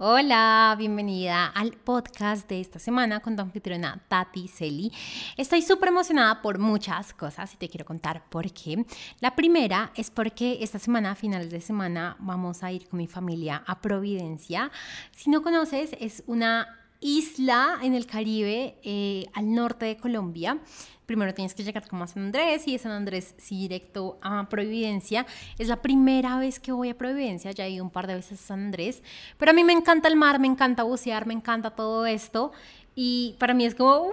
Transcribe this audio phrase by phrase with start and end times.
[0.00, 4.92] Hola, bienvenida al podcast de esta semana con tu anfitriona Tati Celi.
[5.36, 8.86] Estoy súper emocionada por muchas cosas y te quiero contar por qué.
[9.18, 13.64] La primera es porque esta semana, finales de semana, vamos a ir con mi familia
[13.66, 14.70] a Providencia.
[15.10, 20.60] Si no conoces, es una isla en el Caribe eh, al norte de Colombia
[21.08, 24.46] primero tienes que llegar como a San Andrés y de San Andrés sí directo a
[24.50, 25.26] Providencia.
[25.58, 28.38] Es la primera vez que voy a Providencia, ya he ido un par de veces
[28.42, 29.02] a San Andrés,
[29.38, 32.52] pero a mí me encanta el mar, me encanta bucear, me encanta todo esto
[32.94, 34.12] y para mí es como, wow,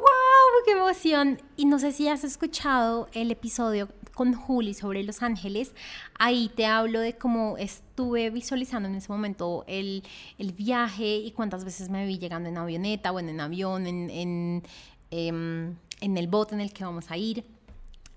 [0.66, 1.41] qué emoción.
[1.58, 5.73] Y no sé si has escuchado el episodio con Juli sobre Los Ángeles,
[6.17, 10.01] ahí te hablo de cómo estuve visualizando en ese momento el,
[10.39, 14.09] el viaje y cuántas veces me vi llegando en avioneta, bueno, en avión, en...
[14.09, 14.63] en
[15.11, 17.43] em, en el bote en el que vamos a ir.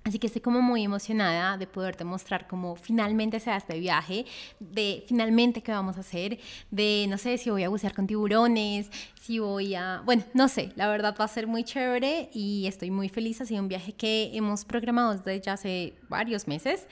[0.08, 4.24] Así que estoy como muy emocionada de poderte mostrar cómo finalmente se da este viaje,
[4.58, 6.38] de finalmente qué vamos a hacer,
[6.70, 8.90] de no sé si voy a bucear con tiburones,
[9.20, 10.00] si voy a...
[10.06, 13.42] Bueno, no sé, la verdad va a ser muy chévere y estoy muy feliz.
[13.42, 16.88] Ha sido un viaje que hemos programado desde ya hace varios meses.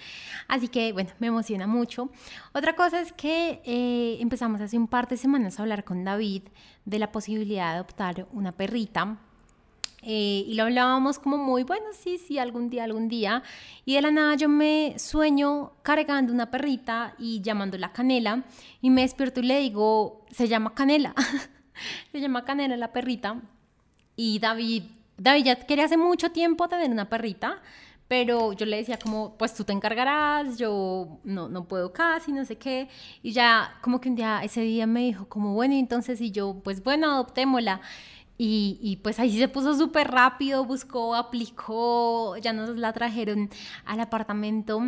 [0.46, 2.10] Así que, bueno, me emociona mucho.
[2.52, 6.42] Otra cosa es que eh, empezamos hace un par de semanas a hablar con David
[6.84, 9.18] de la posibilidad de adoptar una perrita
[10.08, 13.42] eh, y lo hablábamos como muy, bueno, sí, sí, algún día, algún día.
[13.84, 18.44] Y de la nada yo me sueño cargando una perrita y llamándola Canela.
[18.80, 21.12] Y me despierto y le digo, se llama Canela.
[22.12, 23.42] se llama Canela la perrita.
[24.14, 24.84] Y David,
[25.16, 27.60] David ya quería hace mucho tiempo tener una perrita.
[28.06, 32.44] Pero yo le decía como, pues tú te encargarás, yo no, no puedo casi, no
[32.44, 32.88] sé qué.
[33.24, 36.60] Y ya como que un día, ese día me dijo como, bueno, entonces y yo,
[36.62, 37.80] pues bueno, adoptémosla.
[38.38, 43.48] Y, pues ahí se puso súper rápido, buscó, aplicó, ya nos la trajeron
[43.86, 44.80] al apartamento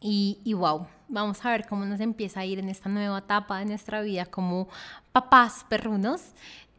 [0.00, 3.58] y, y wow, vamos a ver cómo nos empieza a ir en esta nueva etapa
[3.58, 4.68] de nuestra vida como
[5.12, 6.32] papás perrunos.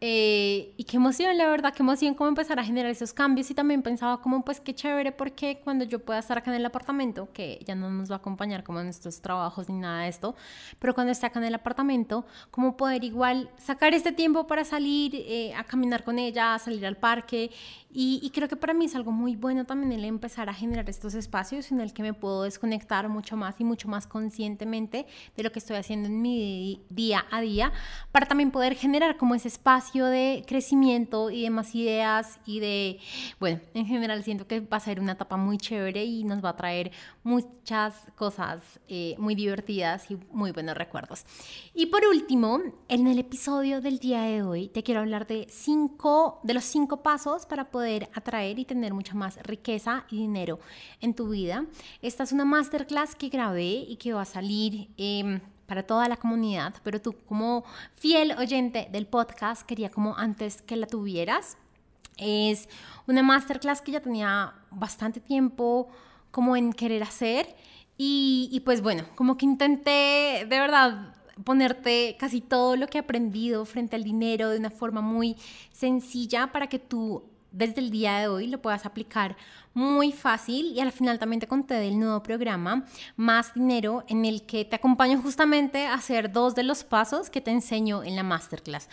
[0.05, 3.49] Eh, y qué emoción, la verdad, qué emoción cómo empezar a generar esos cambios.
[3.49, 6.65] Y también pensaba como pues qué chévere porque cuando yo pueda estar acá en el
[6.65, 10.09] apartamento, que ya no nos va a acompañar como en nuestros trabajos ni nada de
[10.09, 10.35] esto,
[10.77, 15.15] pero cuando esté acá en el apartamento, cómo poder igual sacar este tiempo para salir
[15.15, 17.49] eh, a caminar con ella, a salir al parque
[17.95, 21.13] y, creo que para mí es algo muy bueno también el empezar a generar estos
[21.13, 25.05] espacios en el que me puedo desconectar mucho más y mucho más conscientemente
[25.37, 27.71] de lo que estoy haciendo en mi día a día,
[28.11, 32.99] para también poder generar como ese espacio de crecimiento y de más ideas y de,
[33.39, 36.49] bueno, en general siento que va a ser una etapa muy chévere y nos va
[36.49, 36.91] a traer
[37.23, 41.25] muchas cosas eh, muy divertidas y muy buenos recuerdos.
[41.75, 46.39] Y por último, en el episodio del día de hoy te quiero hablar de cinco,
[46.41, 47.82] de los cinco pasos para poder
[48.13, 50.59] atraer y tener mucha más riqueza y dinero
[51.01, 51.65] en tu vida.
[52.01, 54.89] Esta es una masterclass que grabé y que va a salir...
[54.97, 57.63] Em, para toda la comunidad, pero tú como
[57.95, 61.57] fiel oyente del podcast quería como antes que la tuvieras.
[62.17, 62.69] Es
[63.07, 65.87] una masterclass que ya tenía bastante tiempo
[66.31, 67.55] como en querer hacer
[67.97, 73.01] y, y pues bueno, como que intenté de verdad ponerte casi todo lo que he
[73.01, 75.35] aprendido frente al dinero de una forma muy
[75.71, 79.37] sencilla para que tú desde el día de hoy lo puedas aplicar
[79.73, 84.43] muy fácil y al final también te conté del nuevo programa Más Dinero en el
[84.45, 88.23] que te acompaño justamente a hacer dos de los pasos que te enseño en la
[88.23, 88.89] masterclass.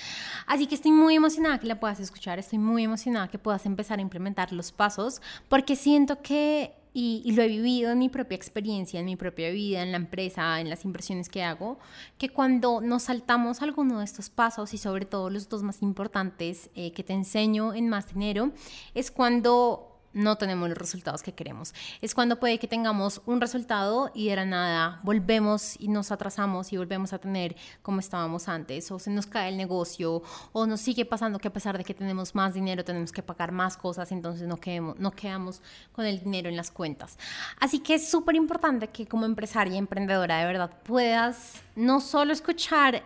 [0.46, 3.98] Así que estoy muy emocionada que la puedas escuchar, estoy muy emocionada que puedas empezar
[3.98, 9.00] a implementar los pasos porque siento que y, lo he vivido en mi propia experiencia,
[9.00, 11.78] en mi propia vida, en la empresa, en las inversiones que hago,
[12.18, 16.70] que cuando nos saltamos alguno de estos pasos y sobre todo los dos más importantes
[16.74, 18.52] eh, que te enseño en más dinero,
[18.94, 21.74] es cuando no tenemos los resultados que queremos.
[22.00, 26.72] Es cuando puede que tengamos un resultado y de la nada volvemos y nos atrasamos
[26.72, 30.22] y volvemos a tener como estábamos antes, o se nos cae el negocio,
[30.52, 33.52] o nos sigue pasando que a pesar de que tenemos más dinero tenemos que pagar
[33.52, 35.62] más cosas, entonces no, quedemos, no quedamos
[35.92, 37.18] con el dinero en las cuentas.
[37.58, 42.32] Así que es súper importante que como empresaria y emprendedora de verdad puedas no solo
[42.32, 43.02] escuchar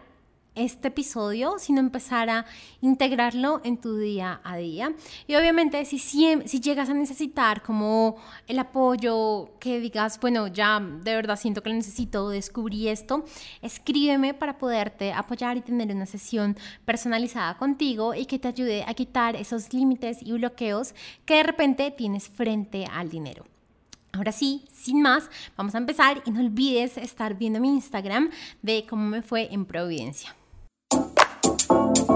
[0.54, 2.46] este episodio, sino empezar a
[2.80, 4.94] integrarlo en tu día a día.
[5.26, 8.16] Y obviamente si, si, llegas a necesitar como
[8.46, 13.24] el apoyo, que digas, bueno, ya de verdad siento que lo necesito, descubrí esto,
[13.62, 18.94] escríbeme para poderte apoyar y tener una sesión personalizada contigo y que te ayude a
[18.94, 23.44] quitar esos límites y bloqueos que de repente tienes frente al dinero.
[24.12, 28.30] Ahora sí, sin más, vamos a empezar y no olvides estar viendo mi Instagram
[28.62, 30.36] de cómo me fue en Providencia.
[31.76, 32.14] Thank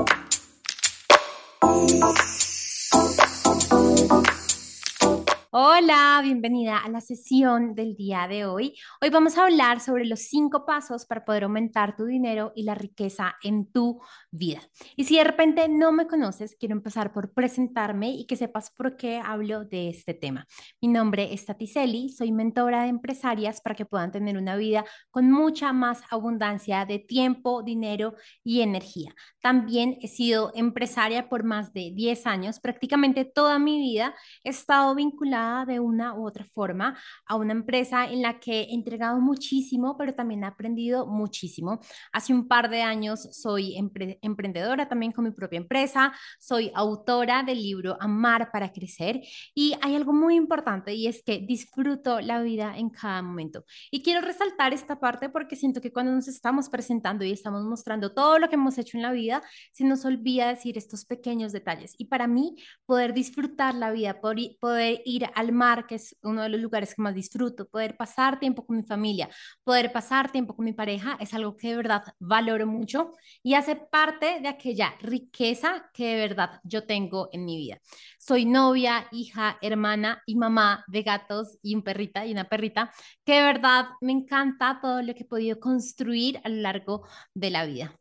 [5.51, 8.75] Hola, bienvenida a la sesión del día de hoy.
[9.01, 12.75] Hoy vamos a hablar sobre los cinco pasos para poder aumentar tu dinero y la
[12.75, 13.99] riqueza en tu
[14.31, 14.61] vida.
[14.95, 18.99] Y si de repente no me conoces, quiero empezar por presentarme y que sepas por
[18.99, 20.47] qué hablo de este tema.
[20.83, 25.31] Mi nombre es Tatiseli, soy mentora de empresarias para que puedan tener una vida con
[25.31, 29.15] mucha más abundancia de tiempo, dinero y energía.
[29.41, 34.95] También he sido empresaria por más de 10 años, prácticamente toda mi vida he estado
[34.95, 39.97] vinculada de una u otra forma a una empresa en la que he entregado muchísimo,
[39.97, 41.81] pero también he aprendido muchísimo.
[42.13, 43.77] Hace un par de años soy
[44.23, 49.21] emprendedora también con mi propia empresa, soy autora del libro Amar para Crecer
[49.55, 53.65] y hay algo muy importante y es que disfruto la vida en cada momento.
[53.91, 58.13] Y quiero resaltar esta parte porque siento que cuando nos estamos presentando y estamos mostrando
[58.13, 59.43] todo lo que hemos hecho en la vida,
[59.73, 61.95] se nos olvida decir estos pequeños detalles.
[61.99, 62.57] Y para mí,
[62.87, 67.03] poder disfrutar la vida, poder ir al mar, que es uno de los lugares que
[67.03, 69.29] más disfruto, poder pasar tiempo con mi familia,
[69.65, 73.77] poder pasar tiempo con mi pareja, es algo que de verdad valoro mucho y hace
[73.77, 77.79] parte de aquella riqueza que de verdad yo tengo en mi vida.
[78.19, 82.93] Soy novia, hija, hermana y mamá de gatos y un perrita y una perrita,
[83.25, 87.51] que de verdad me encanta todo lo que he podido construir a lo largo de
[87.51, 87.99] la vida.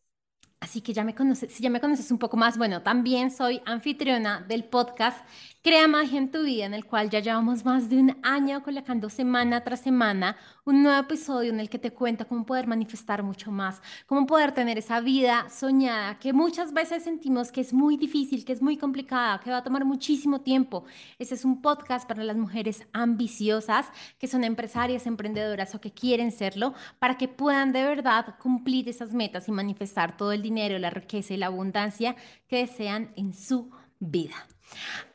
[0.60, 3.62] Así que ya me conoces, si ya me conoces un poco más, bueno, también soy
[3.66, 5.24] anfitriona del podcast
[5.68, 9.10] Crea magia en tu vida, en el cual ya llevamos más de un año colocando
[9.10, 13.52] semana tras semana un nuevo episodio en el que te cuento cómo poder manifestar mucho
[13.52, 18.46] más, cómo poder tener esa vida soñada que muchas veces sentimos que es muy difícil,
[18.46, 20.86] que es muy complicada, que va a tomar muchísimo tiempo.
[21.20, 23.88] Este es un podcast para las mujeres ambiciosas,
[24.20, 29.14] que son empresarias, emprendedoras o que quieren serlo, para que puedan de verdad cumplir esas
[29.14, 32.16] metas y manifestar todo el dinero, la riqueza y la abundancia
[32.48, 33.70] que desean en su
[34.00, 34.48] vida.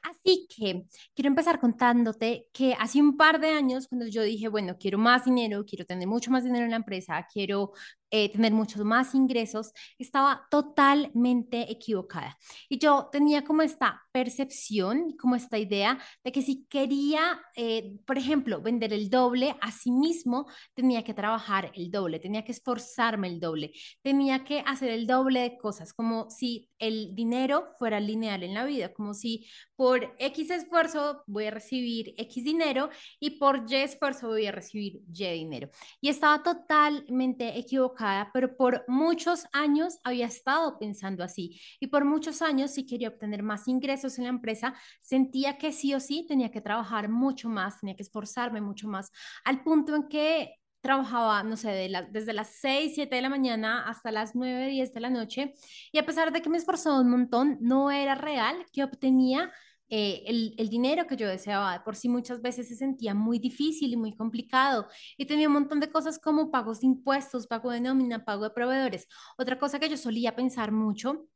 [0.03, 0.85] Así que
[1.15, 5.25] quiero empezar contándote que hace un par de años, cuando yo dije, bueno, quiero más
[5.25, 7.73] dinero, quiero tener mucho más dinero en la empresa, quiero
[8.15, 12.37] eh, tener muchos más ingresos, estaba totalmente equivocada.
[12.69, 18.19] Y yo tenía como esta percepción, como esta idea de que si quería, eh, por
[18.19, 23.29] ejemplo, vender el doble, a sí mismo tenía que trabajar el doble, tenía que esforzarme
[23.29, 23.73] el doble,
[24.03, 28.67] tenía que hacer el doble de cosas, como si el dinero fuera lineal en la
[28.67, 29.42] vida, como si
[29.77, 35.01] por X esfuerzo voy a recibir X dinero y por Y esfuerzo voy a recibir
[35.13, 35.71] Y dinero.
[36.01, 41.61] Y estaba totalmente equivocada pero por muchos años había estado pensando así.
[41.81, 45.95] Y por muchos años, si quería obtener más ingresos en la empresa, sentía que sí
[45.95, 49.11] o sí tenía que trabajar mucho más, tenía que esforzarme mucho más,
[49.45, 53.89] al punto en que trabajaba, no sé, de desde las 6, 7 de la mañana
[53.89, 55.55] hasta las 9, 10 de la noche.
[55.93, 59.51] Y a pesar de que me esforzaba un montón, no era real que obtenía
[59.89, 61.85] eh, el, el, dinero que yo deseaba.
[61.85, 65.81] Por sí muchas veces se sentía muy difícil y muy complicado y tenía un montón
[65.81, 69.07] de cosas como pagos de impuestos, pago de nómina, pago de proveedores.
[69.39, 71.29] Otra cosa que yo solía pensar mucho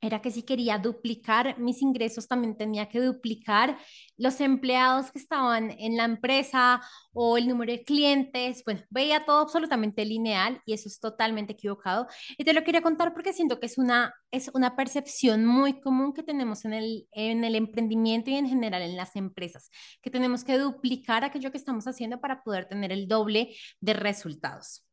[0.00, 3.78] era que si quería duplicar mis ingresos, también tenía que duplicar
[4.16, 6.80] los empleados que estaban en la empresa
[7.12, 8.62] o el número de clientes.
[8.64, 12.06] Bueno, veía todo absolutamente lineal y eso es totalmente equivocado.
[12.38, 16.12] Y te lo quería contar porque siento que es una, es una percepción muy común
[16.12, 19.70] que tenemos en el, en el emprendimiento y en general en las empresas,
[20.02, 24.89] que tenemos que duplicar aquello que estamos haciendo para poder tener el doble de resultados.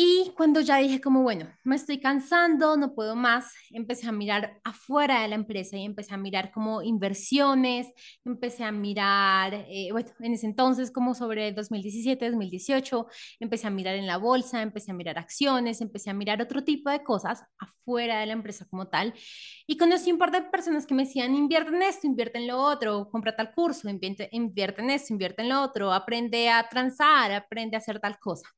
[0.00, 4.60] Y cuando ya dije como, bueno, me estoy cansando, no puedo más, empecé a mirar
[4.62, 7.88] afuera de la empresa y empecé a mirar como inversiones,
[8.24, 13.08] empecé a mirar, eh, bueno, en ese entonces como sobre 2017, 2018,
[13.40, 16.90] empecé a mirar en la bolsa, empecé a mirar acciones, empecé a mirar otro tipo
[16.90, 19.14] de cosas afuera de la empresa como tal.
[19.66, 22.62] Y conocí un par de personas que me decían, invierte en esto, invierte en lo
[22.62, 27.32] otro, compra tal curso, invierte, invierte en esto, invierte en lo otro, aprende a transar,
[27.32, 28.48] aprende a hacer tal cosa.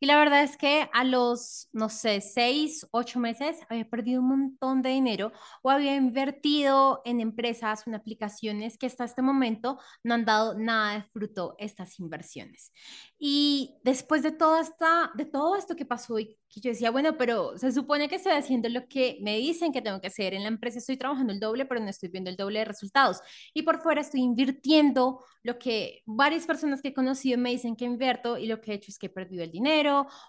[0.00, 4.28] Y la verdad es que a los, no sé, seis, ocho meses había perdido un
[4.28, 5.32] montón de dinero
[5.62, 10.94] o había invertido en empresas en aplicaciones que hasta este momento no han dado nada
[10.94, 12.72] de fruto estas inversiones.
[13.18, 17.16] Y después de, todo esta, de todo esto que pasó y que yo decía, bueno,
[17.16, 20.34] pero se supone que estoy haciendo lo que me dicen que tengo que hacer.
[20.34, 23.20] En la empresa estoy trabajando el doble, pero no estoy viendo el doble de resultados.
[23.52, 27.84] Y por fuera estoy invirtiendo lo que varias personas que he conocido me dicen que
[27.84, 29.83] invierto y lo que he hecho es que he perdido el dinero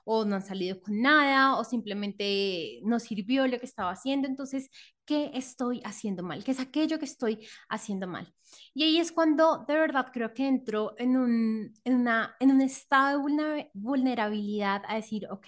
[0.06, 4.28] o no han salido con nada o simplemente no sirvió lo que estaba haciendo.
[4.28, 4.70] Entonces,
[5.06, 6.44] ¿qué estoy haciendo mal?
[6.44, 8.34] ¿Qué es aquello que estoy haciendo mal?
[8.74, 12.62] Y ahí es cuando de verdad creo que entro en un, en una, en un
[12.62, 15.48] estado de vulnerabilidad a decir, ok,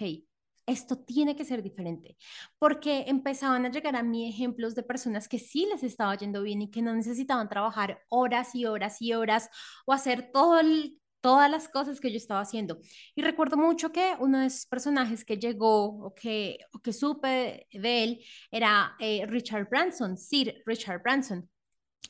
[0.68, 2.16] esto tiene que ser diferente,
[2.58, 6.60] porque empezaban a llegar a mí ejemplos de personas que sí les estaba yendo bien
[6.60, 9.48] y que no necesitaban trabajar horas y horas y horas
[9.86, 10.60] o hacer todo
[11.20, 12.78] todas las cosas que yo estaba haciendo.
[13.14, 17.66] Y recuerdo mucho que uno de esos personajes que llegó o que, o que supe
[17.72, 21.48] de él era eh, Richard Branson, Sir Richard Branson.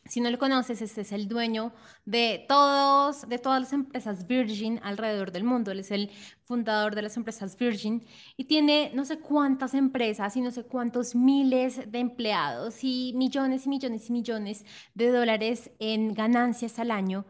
[0.08, 1.74] Si no lo conoces, este es el dueño
[2.06, 5.70] de, todos, de todas las empresas Virgin alrededor del mundo.
[5.70, 6.10] Él es el
[6.44, 11.14] fundador de las empresas Virgin y tiene no sé cuántas empresas y no sé cuántos
[11.14, 17.26] miles de empleados y millones y millones y millones de dólares en ganancias al año.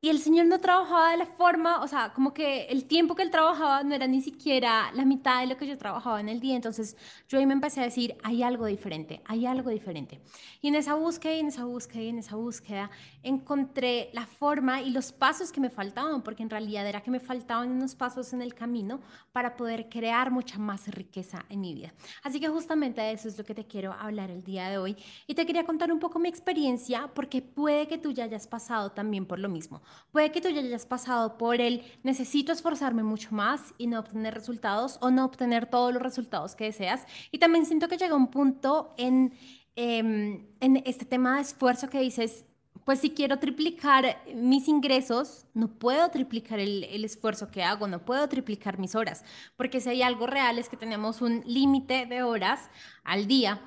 [0.00, 3.22] Y el señor no trabajaba de la forma, o sea, como que el tiempo que
[3.24, 6.38] él trabajaba no era ni siquiera la mitad de lo que yo trabajaba en el
[6.38, 6.54] día.
[6.54, 6.96] Entonces
[7.28, 10.20] yo ahí me empecé a decir, hay algo diferente, hay algo diferente.
[10.60, 12.92] Y en esa búsqueda, y en esa búsqueda, y en esa búsqueda,
[13.24, 17.18] encontré la forma y los pasos que me faltaban, porque en realidad era que me
[17.18, 19.00] faltaban unos pasos en el camino
[19.32, 21.92] para poder crear mucha más riqueza en mi vida.
[22.22, 24.96] Así que justamente de eso es lo que te quiero hablar el día de hoy.
[25.26, 28.92] Y te quería contar un poco mi experiencia, porque puede que tú ya hayas pasado
[28.92, 29.82] también por lo mismo.
[30.12, 34.34] Puede que tú ya hayas pasado por el necesito esforzarme mucho más y no obtener
[34.34, 37.06] resultados o no obtener todos los resultados que deseas.
[37.30, 39.34] Y también siento que llega un punto en,
[39.76, 42.44] em, en este tema de esfuerzo que dices,
[42.84, 48.04] pues si quiero triplicar mis ingresos, no puedo triplicar el, el, esfuerzo que hago, no
[48.04, 49.24] puedo triplicar mis horas,
[49.56, 52.70] porque si hay algo real es que tenemos un límite de horas
[53.04, 53.60] al día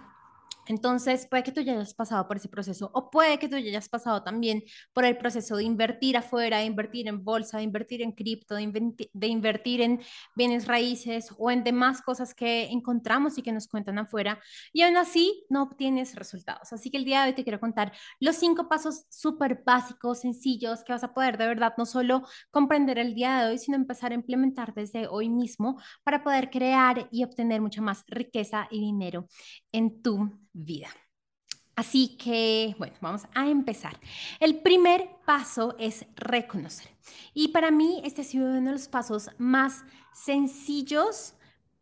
[0.71, 3.67] entonces, puede que tú ya hayas pasado por ese proceso o puede que tú ya
[3.69, 4.63] hayas pasado también
[4.93, 9.27] por el proceso de invertir afuera, de invertir en bolsa, de invertir en cripto, de,
[9.27, 10.01] invertir en
[10.33, 14.39] bienes raíces o en demás cosas que encontramos y que nos cuentan afuera
[14.71, 16.71] y aún así no obtienes resultados.
[16.71, 20.85] Así que el día de hoy te quiero contar los cinco pasos súper básicos, sencillos,
[20.85, 24.13] que vas a poder de verdad no solo comprender el día de hoy, sino empezar
[24.13, 29.27] a implementar desde hoy mismo para poder crear y obtener mucha más riqueza y dinero
[29.71, 30.89] en tu vida.
[31.75, 33.99] Así que, bueno, vamos a empezar.
[34.39, 36.91] El primer paso es reconocer.
[37.33, 41.33] Y para mí este ha sido uno de los pasos más sencillos,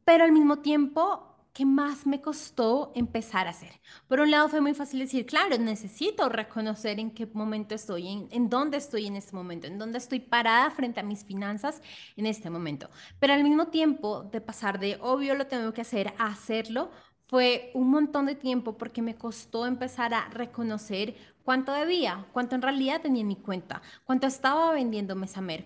[0.05, 3.81] pero al mismo tiempo que más me costó empezar a hacer.
[4.07, 8.27] Por un lado fue muy fácil decir, claro, necesito reconocer en qué momento estoy, en,
[8.31, 11.81] en dónde estoy en este momento, en dónde estoy parada frente a mis finanzas
[12.15, 12.89] en este momento.
[13.19, 16.91] Pero al mismo tiempo de pasar de obvio lo tengo que hacer a hacerlo,
[17.29, 22.63] fue un montón de tiempo porque me costó empezar a reconocer cuánto debía, cuánto en
[22.63, 25.63] realidad tenía en mi cuenta, cuánto estaba vendiendo mes a mes,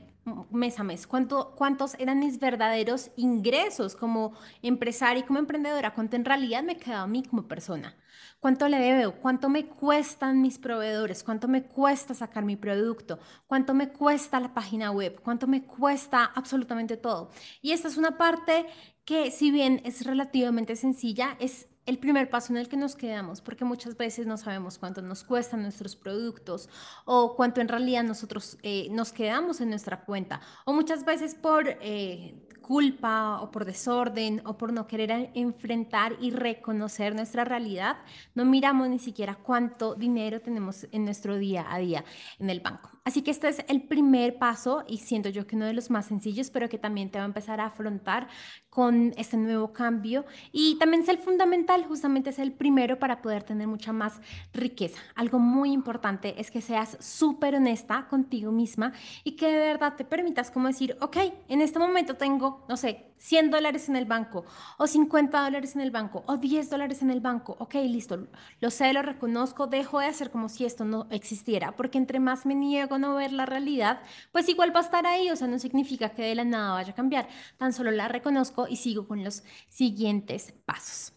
[0.51, 6.17] mes, a mes cuánto, cuántos eran mis verdaderos ingresos como empresaria y como emprendedora, cuánto
[6.17, 7.96] en realidad me quedaba a mí como persona,
[8.41, 13.74] cuánto le debo, cuánto me cuestan mis proveedores, cuánto me cuesta sacar mi producto, cuánto
[13.74, 17.29] me cuesta la página web, cuánto me cuesta absolutamente todo.
[17.62, 18.65] Y esta es una parte
[19.05, 23.41] que si bien es relativamente sencilla, es el primer paso en el que nos quedamos,
[23.41, 26.69] porque muchas veces no sabemos cuánto nos cuestan nuestros productos
[27.05, 31.67] o cuánto en realidad nosotros eh, nos quedamos en nuestra cuenta, o muchas veces por
[31.67, 37.98] eh, culpa o por desorden o por no querer enfrentar y reconocer nuestra realidad,
[38.33, 42.05] no miramos ni siquiera cuánto dinero tenemos en nuestro día a día
[42.39, 42.89] en el banco.
[43.05, 46.05] Así que este es el primer paso y siento yo que uno de los más
[46.05, 48.29] sencillos, pero que también te va a empezar a afrontar
[48.69, 50.25] con este nuevo cambio.
[50.51, 54.22] Y también es el fundamental, justamente es el primero para poder tener mucha más
[54.53, 55.00] riqueza.
[55.15, 58.93] Algo muy importante es que seas súper honesta contigo misma
[59.24, 61.17] y que de verdad te permitas como decir, ok,
[61.50, 64.44] en este momento tengo, no sé, 100 dólares en el banco
[64.77, 67.56] o 50 dólares en el banco o 10 dólares en el banco.
[67.58, 68.27] Ok, listo,
[68.60, 72.46] lo sé, lo reconozco, dejo de hacer como si esto no existiera, porque entre más
[72.46, 74.01] me niego a no ver la realidad,
[74.34, 76.92] pues igual va a estar ahí, o sea, no significa que de la nada vaya
[76.92, 81.13] a cambiar, tan solo la reconozco y sigo con los siguientes pasos.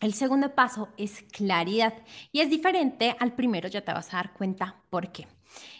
[0.00, 1.94] El segundo paso es claridad
[2.30, 5.26] y es diferente al primero, ya te vas a dar cuenta por qué.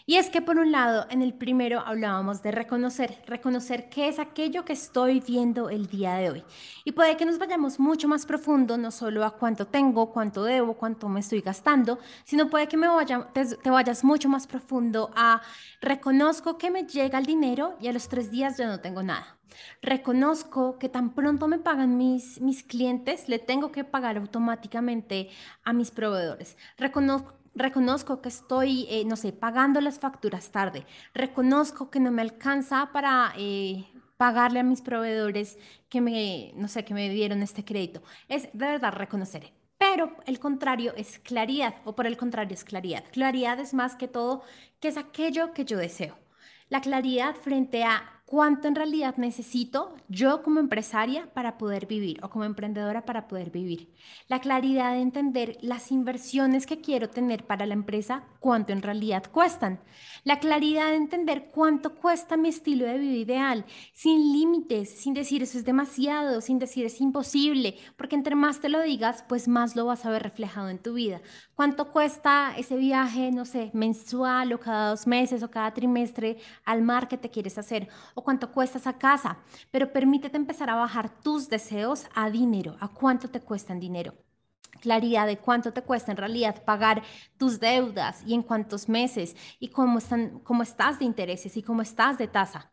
[0.05, 4.19] Y es que por un lado, en el primero hablábamos de reconocer, reconocer qué es
[4.19, 6.43] aquello que estoy viendo el día de hoy.
[6.83, 10.73] Y puede que nos vayamos mucho más profundo, no solo a cuánto tengo, cuánto debo,
[10.73, 15.41] cuánto me estoy gastando, sino puede que me vaya, te, vayas mucho más profundo a
[15.79, 19.37] reconozco que me llega el dinero y a los tres días ya no tengo nada.
[19.81, 25.29] Reconozco que tan pronto me pagan mis, mis clientes, le tengo que pagar automáticamente
[25.63, 26.57] a mis proveedores.
[26.77, 32.21] Reconozco reconozco que estoy, eh, no sé, pagando las facturas tarde, reconozco que no me
[32.21, 33.85] alcanza para eh,
[34.17, 35.57] pagarle a mis proveedores
[35.89, 38.01] que me, no sé, que me dieron este crédito.
[38.27, 39.53] Es de verdad reconocer.
[39.77, 43.03] Pero el contrario es claridad, o por el contrario es claridad.
[43.11, 44.43] Claridad es más que todo
[44.79, 46.17] que es aquello que yo deseo.
[46.69, 52.29] La claridad frente a cuánto en realidad necesito yo como empresaria para poder vivir o
[52.29, 53.93] como emprendedora para poder vivir.
[54.27, 59.23] La claridad de entender las inversiones que quiero tener para la empresa, cuánto en realidad
[59.31, 59.79] cuestan.
[60.23, 65.43] La claridad de entender cuánto cuesta mi estilo de vida ideal, sin límites, sin decir
[65.43, 69.75] eso es demasiado, sin decir es imposible, porque entre más te lo digas, pues más
[69.75, 71.21] lo vas a ver reflejado en tu vida.
[71.55, 76.81] ¿Cuánto cuesta ese viaje, no sé, mensual o cada dos meses o cada trimestre al
[76.81, 77.87] mar que te quieres hacer?
[78.15, 79.37] ¿O cuánto cuesta esa casa?
[79.71, 84.13] Pero permítete empezar a bajar tus deseos a dinero, a cuánto te cuesta en dinero
[84.83, 87.03] claridad de cuánto te cuesta en realidad pagar
[87.37, 91.81] tus deudas y en cuántos meses y cómo, están, cómo estás de intereses y cómo
[91.81, 92.69] estás de tasa.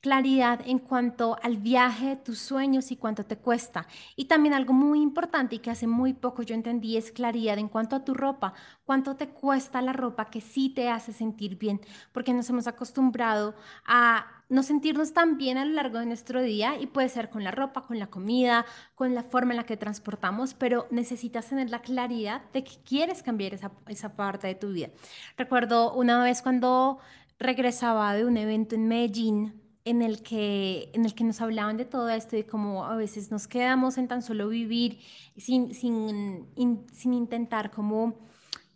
[0.00, 3.86] Claridad en cuanto al viaje, tus sueños y cuánto te cuesta.
[4.16, 7.68] Y también algo muy importante y que hace muy poco yo entendí es claridad en
[7.68, 8.54] cuanto a tu ropa,
[8.84, 11.80] cuánto te cuesta la ropa que sí te hace sentir bien,
[12.10, 13.54] porque nos hemos acostumbrado
[13.86, 17.42] a no sentirnos tan bien a lo largo de nuestro día y puede ser con
[17.42, 21.70] la ropa, con la comida, con la forma en la que transportamos, pero necesitas tener
[21.70, 24.90] la claridad de que quieres cambiar esa, esa parte de tu vida.
[25.38, 26.98] Recuerdo una vez cuando
[27.38, 31.86] regresaba de un evento en Medellín, en el que, en el que nos hablaban de
[31.86, 34.98] todo esto y cómo a veces nos quedamos en tan solo vivir
[35.38, 36.46] sin, sin,
[36.92, 38.18] sin intentar como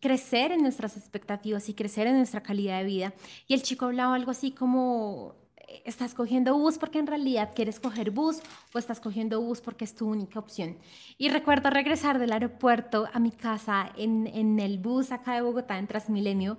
[0.01, 3.15] crecer en nuestras expectativas y crecer en nuestra calidad de vida.
[3.47, 5.46] Y el chico hablaba algo así como
[5.85, 8.41] estás cogiendo bus porque en realidad quieres coger bus
[8.73, 10.77] o estás cogiendo bus porque es tu única opción.
[11.19, 15.79] Y recuerdo regresar del aeropuerto a mi casa en, en el bus acá de Bogotá
[15.79, 16.59] en Transmilenio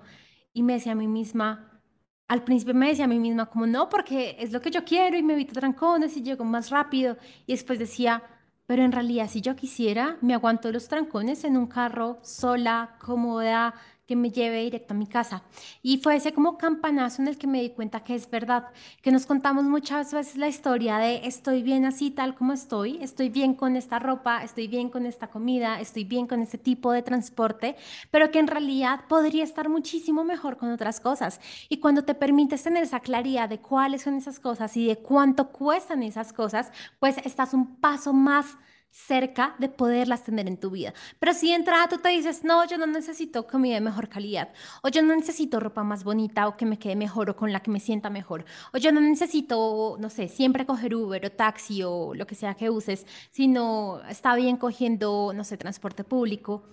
[0.54, 1.82] y me decía a mí misma,
[2.28, 5.18] al principio me decía a mí misma como no, porque es lo que yo quiero
[5.18, 7.18] y me evito trancones y llego más rápido.
[7.46, 8.24] Y después decía,
[8.66, 13.74] pero en realidad si yo quisiera, me aguanto los trancones en un carro sola, cómoda,
[14.08, 15.44] que me lleve directo a mi casa.
[15.84, 18.70] Y fue ese como campanazo en el que me di cuenta que es verdad,
[19.02, 23.30] que nos contamos muchas veces la historia de estoy bien así tal como estoy, estoy
[23.30, 27.02] bien con esta ropa, estoy bien con esta comida, estoy bien con este tipo de
[27.02, 27.76] transporte,
[28.10, 31.42] pero que en realidad podría estar muchísimo mejor con otras cosas.
[31.68, 35.52] Y cuando te permites tener esa claridad de cuáles son esas cosas y de cuánto
[35.52, 38.58] cuestan esas cosas, pues estás un paso más
[39.06, 40.94] cerca de poderlas tener en tu vida.
[41.20, 44.50] Pero si de entrada tú te dices, no, yo no necesito comida de mejor calidad,
[44.82, 47.62] o yo no necesito ropa más bonita o que me quede mejor o con la
[47.62, 48.44] que me sienta mejor,
[48.74, 52.56] o yo no necesito, no sé, siempre coger Uber o taxi o lo que sea
[52.56, 56.64] que uses, sino está bien cogiendo, no sé, transporte público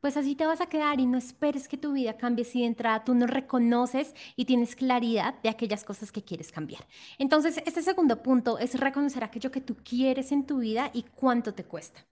[0.00, 2.66] pues así te vas a quedar y no esperes que tu vida cambie si de
[2.66, 6.86] entrada tú no reconoces y tienes claridad de aquellas cosas que quieres cambiar.
[7.18, 11.54] Entonces, este segundo punto es reconocer aquello que tú quieres en tu vida y cuánto
[11.54, 12.04] te cuesta.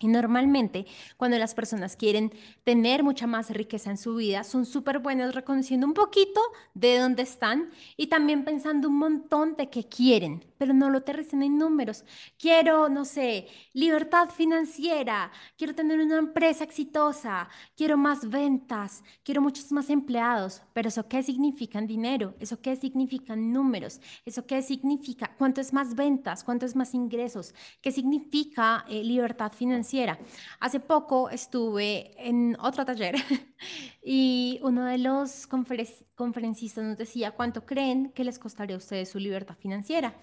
[0.00, 0.86] Y normalmente
[1.16, 2.32] cuando las personas quieren
[2.64, 6.40] tener mucha más riqueza en su vida, son súper buenas reconociendo un poquito
[6.74, 11.42] de dónde están y también pensando un montón de qué quieren, pero no lo aterricen
[11.42, 12.04] en números.
[12.38, 19.72] Quiero, no sé, libertad financiera, quiero tener una empresa exitosa, quiero más ventas, quiero muchos
[19.72, 22.34] más empleados, pero ¿eso qué significa en dinero?
[22.40, 24.00] ¿Eso qué significa en números?
[24.26, 25.34] ¿Eso qué significa?
[25.38, 26.44] ¿Cuánto es más ventas?
[26.44, 27.54] ¿Cuánto es más ingresos?
[27.80, 30.18] ¿Qué significa eh, libertad financiera?
[30.60, 33.16] Hace poco estuve en otro taller
[34.02, 39.18] y uno de los conferencistas nos decía cuánto creen que les costaría a ustedes su
[39.18, 40.14] libertad financiera.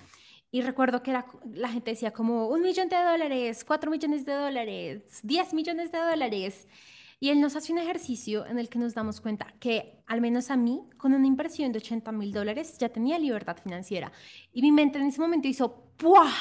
[0.56, 4.32] Y recuerdo que era, la gente decía como un millón de dólares, cuatro millones de
[4.32, 6.70] dólares, diez millones de dólares.
[7.20, 10.50] Y él nos hace un ejercicio en el que nos damos cuenta que, al menos
[10.52, 14.14] a mí, con una inversión de 80 mil dólares, ya tenía libertad financiera.
[14.54, 16.32] Y mi mente en ese momento hizo ¡puah!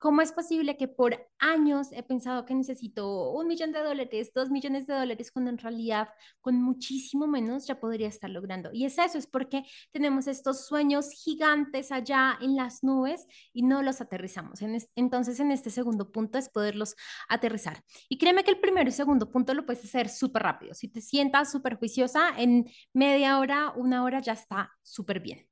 [0.00, 4.48] ¿Cómo es posible que por años he pensado que necesito un millón de dólares, dos
[4.48, 6.08] millones de dólares, cuando en realidad
[6.40, 8.70] con muchísimo menos ya podría estar logrando?
[8.72, 13.82] Y es eso, es porque tenemos estos sueños gigantes allá en las nubes y no
[13.82, 14.60] los aterrizamos.
[14.96, 16.96] Entonces, en este segundo punto es poderlos
[17.28, 17.84] aterrizar.
[18.08, 20.72] Y créeme que el primero y segundo punto lo puedes hacer súper rápido.
[20.72, 25.49] Si te sientas súper juiciosa, en media hora, una hora ya está súper bien.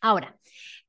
[0.00, 0.38] Ahora,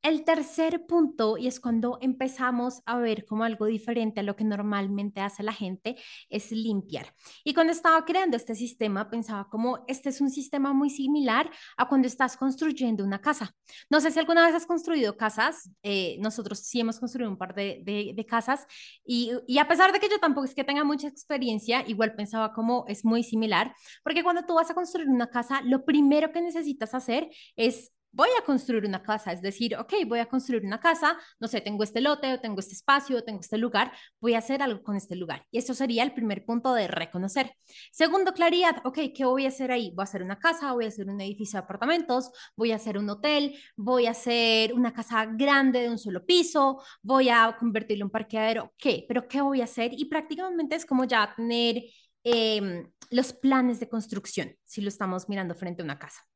[0.01, 4.45] el tercer punto, y es cuando empezamos a ver como algo diferente a lo que
[4.45, 5.97] normalmente hace la gente,
[6.29, 7.13] es limpiar.
[7.43, 11.87] Y cuando estaba creando este sistema, pensaba como este es un sistema muy similar a
[11.89, 13.53] cuando estás construyendo una casa.
[13.89, 17.53] No sé si alguna vez has construido casas, eh, nosotros sí hemos construido un par
[17.53, 18.65] de, de, casas,
[19.03, 22.53] y, y a pesar de que yo tampoco es que tenga mucha experiencia, igual pensaba
[22.53, 26.41] como es muy similar, porque cuando tú vas a construir una casa, lo primero que
[26.41, 30.79] necesitas hacer es voy a construir una casa, es decir, ok, voy a construir una
[30.79, 34.33] casa, no sé, tengo este lote, o tengo este espacio, o tengo este lugar, voy
[34.33, 35.45] a hacer algo con este lugar.
[35.51, 37.53] Y eso sería el primer punto de reconocer.
[37.91, 39.91] Segundo, claridad, ok, ¿qué voy a hacer ahí?
[39.95, 42.97] Voy a hacer una casa, voy a hacer un edificio de apartamentos, voy a hacer
[42.97, 48.05] un hotel, voy a hacer una casa grande de un solo piso, voy a convertirlo
[48.05, 49.05] en parqueadero, ¿qué?
[49.07, 49.91] Pero ¿qué voy a hacer?
[49.93, 51.83] Y prácticamente es como ya tener...
[52.23, 56.28] Em, los planes de construcción, si lo estamos mirando frente a una casa.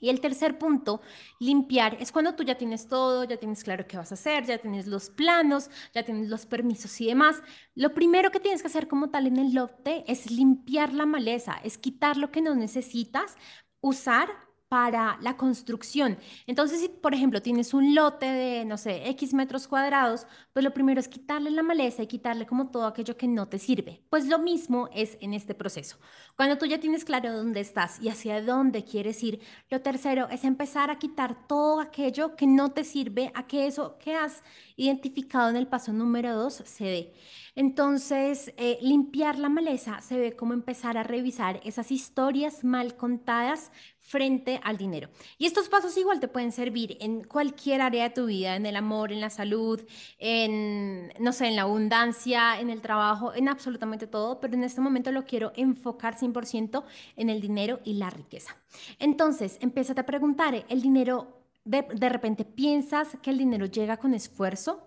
[0.00, 1.00] Y el tercer punto,
[1.40, 4.58] limpiar, es cuando tú ya tienes todo, ya tienes claro qué vas a hacer, ya
[4.58, 7.42] tienes los planos, ya tienes los permisos y demás.
[7.74, 11.54] Lo primero que tienes que hacer como tal en el lote es limpiar la maleza,
[11.64, 13.36] es quitar lo que no necesitas,
[13.80, 16.18] usar para la construcción.
[16.46, 20.74] Entonces, si por ejemplo tienes un lote de, no sé, X metros cuadrados, pues lo
[20.74, 24.02] primero es quitarle la maleza y quitarle como todo aquello que no te sirve.
[24.10, 25.98] Pues lo mismo es en este proceso.
[26.36, 30.44] Cuando tú ya tienes claro dónde estás y hacia dónde quieres ir, lo tercero es
[30.44, 34.42] empezar a quitar todo aquello que no te sirve a que eso que has
[34.76, 37.14] identificado en el paso número dos se dé.
[37.54, 43.72] Entonces, eh, limpiar la maleza se ve como empezar a revisar esas historias mal contadas
[44.06, 45.08] frente al dinero.
[45.36, 48.76] Y estos pasos igual te pueden servir en cualquier área de tu vida, en el
[48.76, 49.82] amor, en la salud,
[50.18, 54.80] en, no sé, en la abundancia, en el trabajo, en absolutamente todo, pero en este
[54.80, 56.84] momento lo quiero enfocar 100%
[57.16, 58.56] en el dinero y la riqueza.
[59.00, 64.14] Entonces, empieza a preguntar, ¿el dinero de, de repente piensas que el dinero llega con
[64.14, 64.86] esfuerzo?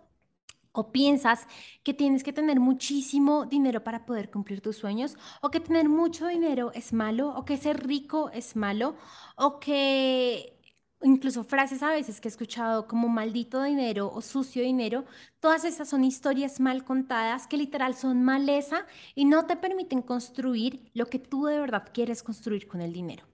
[0.80, 1.48] O piensas
[1.84, 6.28] que tienes que tener muchísimo dinero para poder cumplir tus sueños, o que tener mucho
[6.28, 8.96] dinero es malo, o que ser rico es malo,
[9.36, 10.56] o que
[11.02, 15.06] incluso frases a veces que he escuchado como maldito dinero o sucio dinero,
[15.40, 20.92] todas esas son historias mal contadas que literal son maleza y no te permiten construir
[20.94, 23.26] lo que tú de verdad quieres construir con el dinero.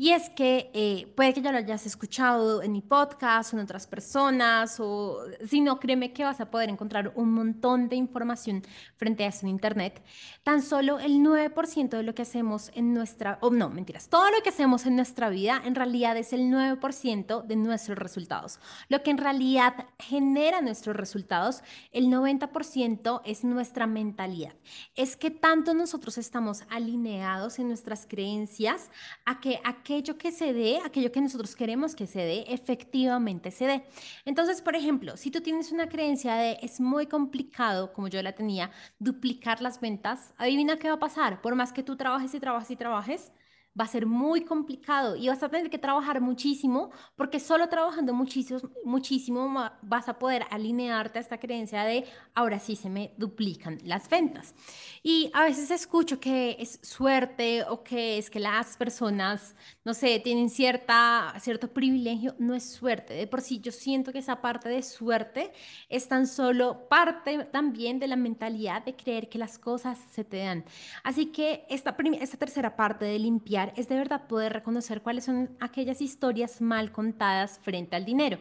[0.00, 3.64] Y es que eh, puede que ya lo hayas escuchado en mi podcast o en
[3.64, 8.62] otras personas, o si no, créeme que vas a poder encontrar un montón de información
[8.96, 10.02] frente a eso en Internet.
[10.42, 14.42] Tan solo el 9% de lo que hacemos en nuestra, o no, mentiras, todo lo
[14.42, 18.58] que hacemos en nuestra vida en realidad es el 9% de nuestros resultados.
[18.88, 24.54] Lo que en realidad genera nuestros resultados, el 90% es nuestra mentalidad.
[24.94, 28.90] Es que tanto nosotros estamos alineados en nuestras creencias
[29.26, 29.60] a que
[29.90, 33.82] aquello que se dé, aquello que nosotros queremos que se dé, efectivamente se dé.
[34.24, 38.32] Entonces, por ejemplo, si tú tienes una creencia de es muy complicado, como yo la
[38.32, 41.42] tenía, duplicar las ventas, adivina qué va a pasar.
[41.42, 43.32] Por más que tú trabajes y trabajes y trabajes,
[43.78, 48.12] va a ser muy complicado y vas a tener que trabajar muchísimo porque solo trabajando
[48.12, 52.04] muchísimo, muchísimo vas a poder alinearte a esta creencia de
[52.34, 54.54] ahora sí se me duplican las ventas.
[55.02, 59.54] Y a veces escucho que es suerte o que es que las personas,
[59.84, 62.34] no sé, tienen cierta, cierto privilegio.
[62.38, 63.14] No es suerte.
[63.14, 65.52] De por sí yo siento que esa parte de suerte
[65.88, 70.38] es tan solo parte también de la mentalidad de creer que las cosas se te
[70.38, 70.64] dan.
[71.02, 75.56] Así que esta, esta tercera parte de limpiar es de verdad poder reconocer cuáles son
[75.60, 78.38] aquellas historias mal contadas frente al dinero.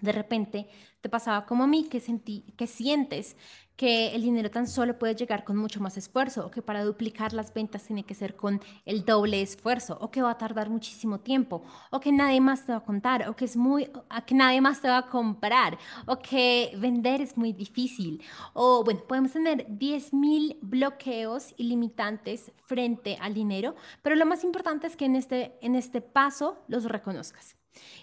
[0.00, 0.68] De repente
[1.00, 3.36] te pasaba como a mí que, sentí, que sientes
[3.76, 7.32] que el dinero tan solo puede llegar con mucho más esfuerzo o que para duplicar
[7.32, 11.20] las ventas tiene que ser con el doble esfuerzo o que va a tardar muchísimo
[11.20, 13.90] tiempo o que nadie más te va a contar o que es muy
[14.26, 18.22] que nadie más te va a comprar o que vender es muy difícil
[18.54, 24.96] o bueno, podemos tener 10.000 bloqueos ilimitantes frente al dinero, pero lo más importante es
[24.96, 27.56] que en este en este paso los reconozcas.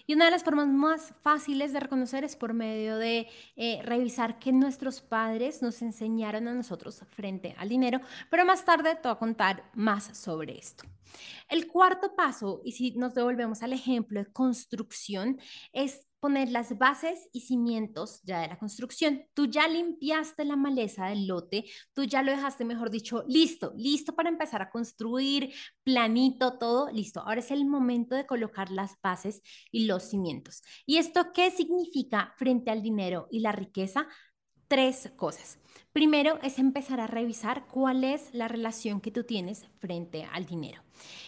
[0.05, 4.39] Y una de las formas más fáciles de reconocer es por medio de eh, revisar
[4.39, 9.11] qué nuestros padres nos enseñaron a nosotros frente al dinero, pero más tarde te voy
[9.11, 10.83] a contar más sobre esto.
[11.49, 15.39] El cuarto paso, y si nos devolvemos al ejemplo de construcción,
[15.71, 19.25] es poner las bases y cimientos ya de la construcción.
[19.33, 24.15] Tú ya limpiaste la maleza del lote, tú ya lo dejaste, mejor dicho, listo, listo
[24.15, 27.19] para empezar a construir, planito, todo, listo.
[27.19, 30.63] Ahora es el momento de colocar las bases y los cimientos.
[30.85, 34.07] ¿Y esto qué significa frente al dinero y la riqueza?
[34.69, 35.59] Tres cosas.
[35.91, 40.81] Primero es empezar a revisar cuál es la relación que tú tienes frente al dinero.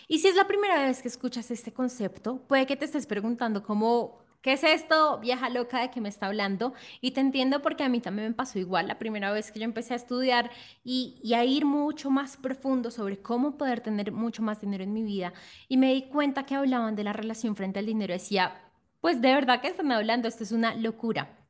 [0.07, 3.61] Y si es la primera vez que escuchas este concepto, puede que te estés preguntando
[3.61, 6.75] cómo ¿Qué es esto, vieja loca de que me está hablando?
[7.01, 9.65] Y te entiendo porque a mí también me pasó igual la primera vez que yo
[9.65, 10.51] empecé a estudiar
[10.83, 14.93] y, y, a ir mucho más profundo sobre cómo poder tener mucho más dinero en
[14.93, 15.33] mi vida.
[15.67, 18.13] Y me di cuenta que hablaban de la relación frente al dinero.
[18.13, 18.53] Decía,
[19.01, 21.44] pues de verdad que están hablando, esto es una locura.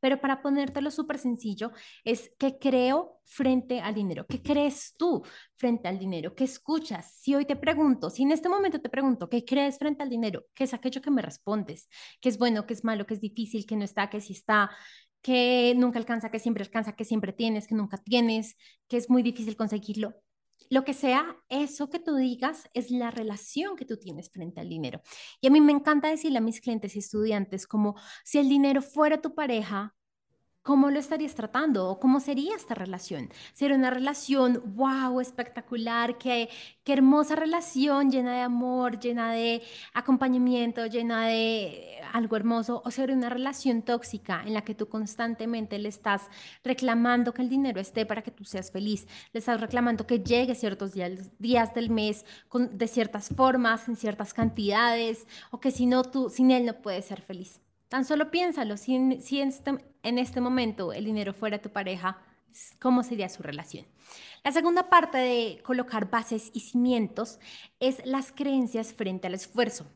[0.00, 1.72] Pero para ponértelo súper sencillo,
[2.04, 5.22] es qué creo frente al dinero, qué crees tú
[5.56, 7.12] frente al dinero, qué escuchas.
[7.20, 10.44] Si hoy te pregunto, si en este momento te pregunto, ¿qué crees frente al dinero?
[10.54, 11.88] ¿Qué es aquello que me respondes?
[12.20, 14.70] ¿Qué es bueno, qué es malo, qué es difícil, qué no está, qué sí está?
[15.20, 18.56] que nunca alcanza, que siempre alcanza, que siempre tienes, que nunca tienes,
[18.86, 20.14] que es muy difícil conseguirlo
[20.70, 24.68] lo que sea, eso que tú digas es la relación que tú tienes frente al
[24.68, 25.00] dinero.
[25.40, 27.94] Y a mí me encanta decirle a mis clientes y estudiantes como
[28.24, 29.94] si el dinero fuera tu pareja,
[30.68, 31.88] ¿cómo lo estarías tratando?
[31.88, 33.30] ¿O cómo sería esta relación?
[33.54, 36.18] ¿Sería una relación, wow, espectacular?
[36.18, 36.50] Qué,
[36.84, 39.62] qué hermosa relación, llena de amor, llena de
[39.94, 42.82] acompañamiento, llena de algo hermoso.
[42.84, 46.28] ¿O sería una relación tóxica en la que tú constantemente le estás
[46.62, 49.08] reclamando que el dinero esté para que tú seas feliz?
[49.32, 55.26] Le estás reclamando que llegue ciertos días, del mes de ciertas formas, en ciertas cantidades,
[55.50, 57.58] o que si no, tú, sin él no puedes ser feliz.
[57.88, 62.18] Tan solo piénsalo, si, si en, este, en este momento el dinero fuera tu pareja,
[62.80, 63.86] ¿cómo sería su relación?
[64.44, 67.38] La segunda parte de colocar bases y cimientos
[67.80, 69.86] es las creencias frente al esfuerzo.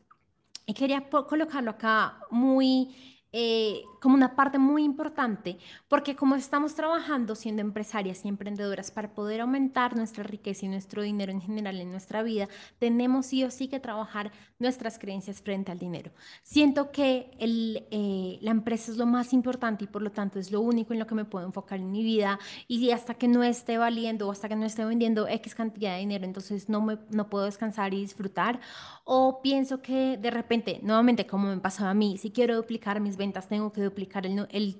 [0.65, 7.33] Y quería colocarlo acá muy eh, como una parte muy importante, porque como estamos trabajando
[7.33, 11.89] siendo empresarias y emprendedoras para poder aumentar nuestra riqueza y nuestro dinero en general en
[11.89, 16.11] nuestra vida, tenemos sí o sí que trabajar nuestras creencias frente al dinero.
[16.43, 20.51] Siento que el, eh, la empresa es lo más importante y por lo tanto es
[20.51, 23.41] lo único en lo que me puedo enfocar en mi vida y hasta que no
[23.43, 26.99] esté valiendo o hasta que no esté vendiendo X cantidad de dinero, entonces no, me,
[27.09, 28.59] no puedo descansar y disfrutar.
[29.05, 33.17] O pienso que de repente, nuevamente como me pasaba a mí, si quiero duplicar mis
[33.23, 34.25] ventas, tengo que duplicar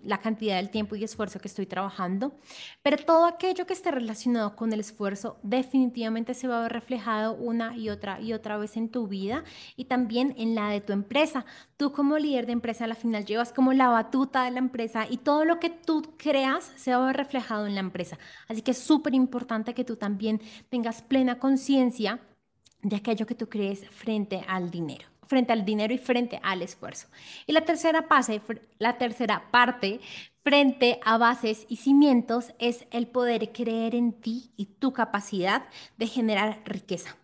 [0.04, 2.34] la cantidad del tiempo y esfuerzo que estoy trabajando,
[2.82, 7.36] pero todo aquello que esté relacionado con el esfuerzo definitivamente se va a ver reflejado
[7.36, 9.44] una y otra y otra vez en tu vida
[9.78, 11.46] y también en la de tu empresa.
[11.78, 15.08] Tú como líder de empresa a la final llevas como la batuta de la empresa
[15.10, 18.18] y todo lo que tú creas se va a ver reflejado en la empresa.
[18.50, 22.20] Así que es súper importante que tú también tengas plena conciencia
[22.82, 27.08] de aquello que tú crees frente al dinero frente al dinero y frente al esfuerzo.
[27.48, 28.42] Y la tercera, pase,
[28.80, 30.00] la tercera parte
[30.44, 35.66] frente a bases y cimientos es el poder creer en ti y tu capacidad
[35.98, 37.18] de generar riqueza.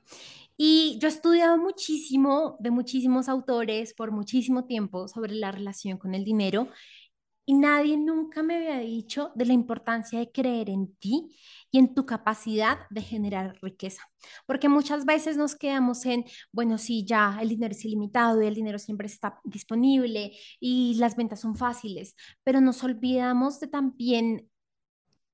[0.61, 6.13] Y yo he estudiado muchísimo de muchísimos autores por muchísimo tiempo sobre la relación con
[6.15, 6.67] el dinero
[7.49, 11.35] y nadie nunca me había dicho de la importancia de creer en ti
[11.71, 14.03] y en tu capacidad de generar riqueza.
[14.45, 18.53] Porque muchas veces nos quedamos en, bueno, sí, ya el dinero es ilimitado y el
[18.53, 24.47] dinero siempre está disponible y las ventas son fáciles, pero nos olvidamos de también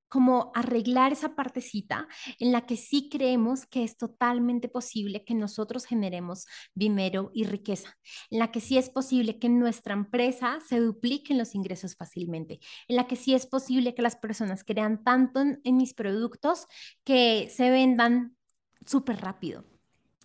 [0.08, 5.84] como arreglar esa partecita en la que sí creemos que es totalmente posible que nosotros
[5.84, 7.96] generemos dinero y riqueza,
[8.30, 12.96] en la que sí es posible que nuestra empresa se dupliquen los ingresos fácilmente, en
[12.96, 16.66] la que sí es posible que las personas crean tanto en, en mis productos
[17.04, 18.36] que se vendan
[18.84, 19.64] súper rápido.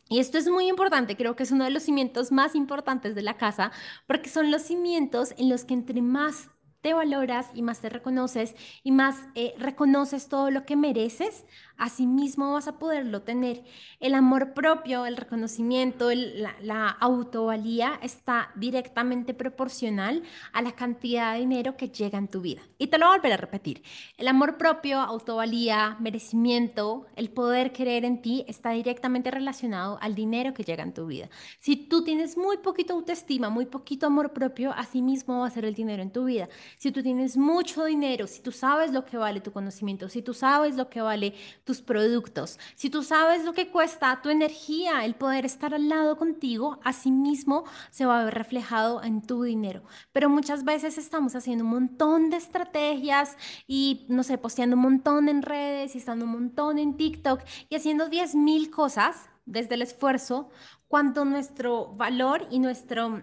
[0.10, 3.22] Y esto es muy importante, creo que es uno de los cimientos más importantes de
[3.22, 3.72] la casa,
[4.08, 6.50] porque son los cimientos en los que entre más
[6.82, 11.46] te valoras y más te reconoces y más eh, reconoces todo lo que mereces,
[11.78, 13.64] asimismo vas a poderlo tener.
[14.00, 21.78] El amor propio, el reconocimiento, la, autovalía está directamente proporcional a la cantidad de dinero
[21.78, 22.62] que llega en tu vida.
[22.78, 23.84] Y te lo voy a a repetir.
[24.18, 30.54] El amor propio, autovalía, merecimiento, el poder creer en ti está directamente relacionado al dinero
[30.54, 31.30] que llega en tu vida.
[31.60, 35.76] Si tú tienes muy poquito autoestima, muy poquito amor propio, asimismo va a ser el
[35.76, 39.42] dinero en tu vida si tú tienes mucho dinero, si tú sabes lo que vale
[39.42, 43.70] tu conocimiento, si tú sabes lo que vale tus productos, si tú sabes lo que
[43.70, 49.04] cuesta tu energía, el poder estar al lado contigo, asimismo se va a ver reflejado
[49.04, 49.84] en tu dinero.
[50.12, 55.30] Pero muchas veces estamos haciendo un montón de estrategias y, no sé, posteando un montón
[55.30, 59.82] en redes y estando un montón en TikTok y haciendo 10 mil cosas desde el
[59.82, 60.50] esfuerzo,
[60.88, 63.22] cuando nuestro valor y nuestro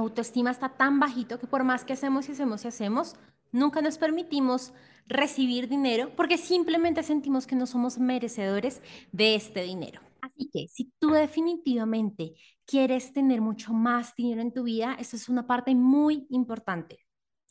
[0.00, 3.16] autoestima está tan bajito que por más que hacemos y hacemos y hacemos,
[3.52, 4.72] nunca nos permitimos
[5.06, 8.82] recibir dinero porque simplemente sentimos que no somos merecedores
[9.12, 10.00] de este dinero.
[10.20, 12.34] Así que si tú definitivamente
[12.66, 16.98] quieres tener mucho más dinero en tu vida, eso es una parte muy importante.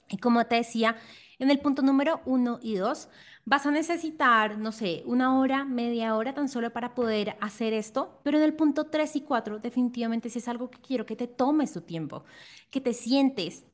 [0.10, 0.96] Y como te decía,
[1.40, 3.10] en el punto número uno y dos,
[3.46, 8.20] vas a necesitar, no sé, una hora, media hora tan solo para poder hacer esto,
[8.24, 11.28] pero en el punto tres y cuatro, definitivamente si es algo que quiero que te
[11.28, 12.24] tomes tu tiempo,
[12.70, 13.66] que te sientes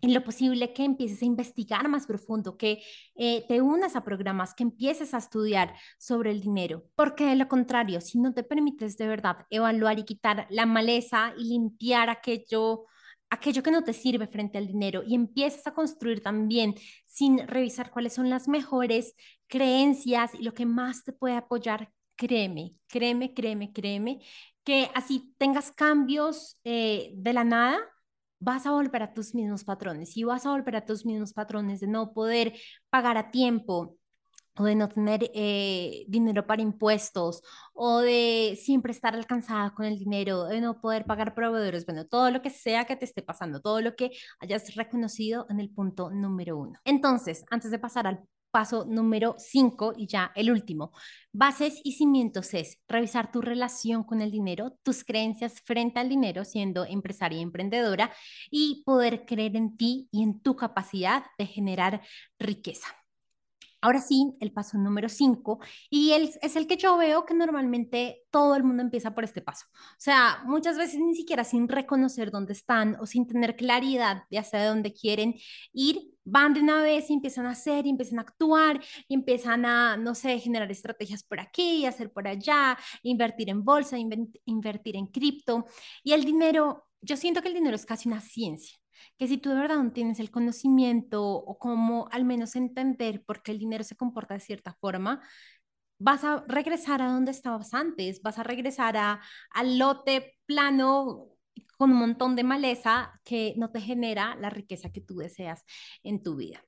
[0.00, 2.82] en lo posible que empieces a investigar más profundo, que
[3.16, 7.48] eh, te unas a programas, que empieces a estudiar sobre el dinero, porque de lo
[7.48, 12.86] contrario, si no te permites de verdad evaluar y quitar la maleza y limpiar aquello
[13.30, 16.74] aquello que no te sirve frente al dinero y empiezas a construir también
[17.06, 19.14] sin revisar cuáles son las mejores
[19.46, 24.20] creencias y lo que más te puede apoyar, créeme, créeme, créeme, créeme,
[24.64, 27.78] que así tengas cambios eh, de la nada,
[28.40, 31.80] vas a volver a tus mismos patrones y vas a volver a tus mismos patrones
[31.80, 32.54] de no poder
[32.90, 33.97] pagar a tiempo,
[34.58, 37.42] o de no tener eh, dinero para impuestos,
[37.74, 42.30] o de siempre estar alcanzada con el dinero, de no poder pagar proveedores, bueno, todo
[42.30, 46.10] lo que sea que te esté pasando, todo lo que hayas reconocido en el punto
[46.10, 46.78] número uno.
[46.84, 50.92] Entonces, antes de pasar al paso número cinco y ya el último,
[51.32, 56.44] bases y cimientos es revisar tu relación con el dinero, tus creencias frente al dinero,
[56.44, 58.12] siendo empresaria y emprendedora,
[58.50, 62.02] y poder creer en ti y en tu capacidad de generar
[62.38, 62.88] riqueza.
[63.80, 68.56] Ahora sí, el paso número 5, y es el que yo veo que normalmente todo
[68.56, 69.66] el mundo empieza por este paso.
[69.72, 74.38] O sea, muchas veces ni siquiera sin reconocer dónde están o sin tener claridad de
[74.38, 75.36] hacia dónde quieren
[75.72, 79.64] ir, van de una vez y empiezan a hacer, y empiezan a actuar, y empiezan
[79.64, 85.06] a, no sé, generar estrategias por aquí, hacer por allá, invertir en bolsa, invertir en
[85.06, 85.66] cripto.
[86.02, 88.77] Y el dinero, yo siento que el dinero es casi una ciencia
[89.18, 93.42] que si tú de verdad no tienes el conocimiento o cómo al menos entender por
[93.42, 95.20] qué el dinero se comporta de cierta forma,
[95.98, 101.28] vas a regresar a donde estabas antes, vas a regresar a, al lote plano
[101.76, 105.64] con un montón de maleza que no te genera la riqueza que tú deseas
[106.02, 106.67] en tu vida.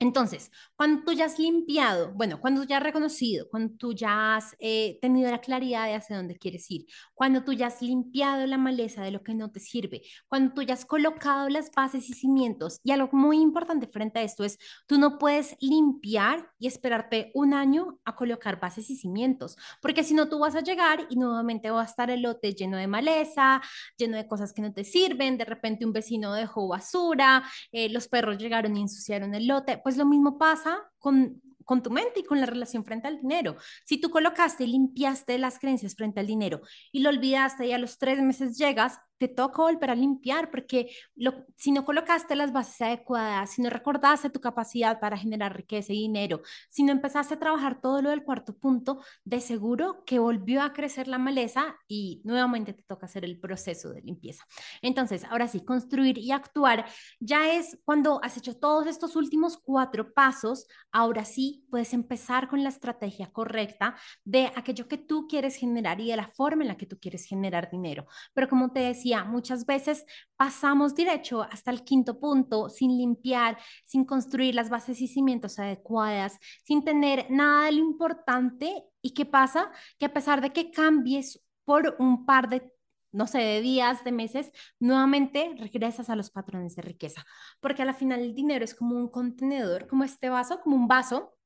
[0.00, 4.36] Entonces, cuando tú ya has limpiado, bueno, cuando tú ya has reconocido, cuando tú ya
[4.36, 8.46] has eh, tenido la claridad de hacia dónde quieres ir, cuando tú ya has limpiado
[8.46, 12.08] la maleza de lo que no te sirve, cuando tú ya has colocado las bases
[12.08, 16.68] y cimientos, y algo muy importante frente a esto es, tú no puedes limpiar y
[16.68, 21.08] esperarte un año a colocar bases y cimientos, porque si no, tú vas a llegar
[21.10, 23.60] y nuevamente va a estar el lote lleno de maleza,
[23.96, 28.06] lleno de cosas que no te sirven, de repente un vecino dejó basura, eh, los
[28.06, 32.22] perros llegaron y ensuciaron el lote pues lo mismo pasa con, con tu mente y
[32.22, 33.56] con la relación frente al dinero.
[33.86, 36.60] Si tú colocaste y limpiaste las creencias frente al dinero
[36.92, 40.90] y lo olvidaste y a los tres meses llegas, te toca volver a limpiar porque
[41.16, 45.92] lo, si no colocaste las bases adecuadas, si no recordaste tu capacidad para generar riqueza
[45.92, 50.18] y dinero, si no empezaste a trabajar todo lo del cuarto punto, de seguro que
[50.18, 54.44] volvió a crecer la maleza y nuevamente te toca hacer el proceso de limpieza.
[54.82, 56.86] Entonces, ahora sí, construir y actuar
[57.20, 62.62] ya es cuando has hecho todos estos últimos cuatro pasos, ahora sí puedes empezar con
[62.62, 66.76] la estrategia correcta de aquello que tú quieres generar y de la forma en la
[66.76, 68.06] que tú quieres generar dinero.
[68.34, 70.04] Pero como te decía, muchas veces
[70.36, 76.38] pasamos derecho hasta el quinto punto sin limpiar, sin construir las bases y cimientos adecuadas,
[76.64, 78.84] sin tener nada de lo importante.
[79.02, 79.70] ¿Y qué pasa?
[79.98, 82.72] Que a pesar de que cambies por un par de
[83.10, 87.24] no sé, de días, de meses, nuevamente regresas a los patrones de riqueza,
[87.58, 91.37] porque al final el dinero es como un contenedor, como este vaso, como un vaso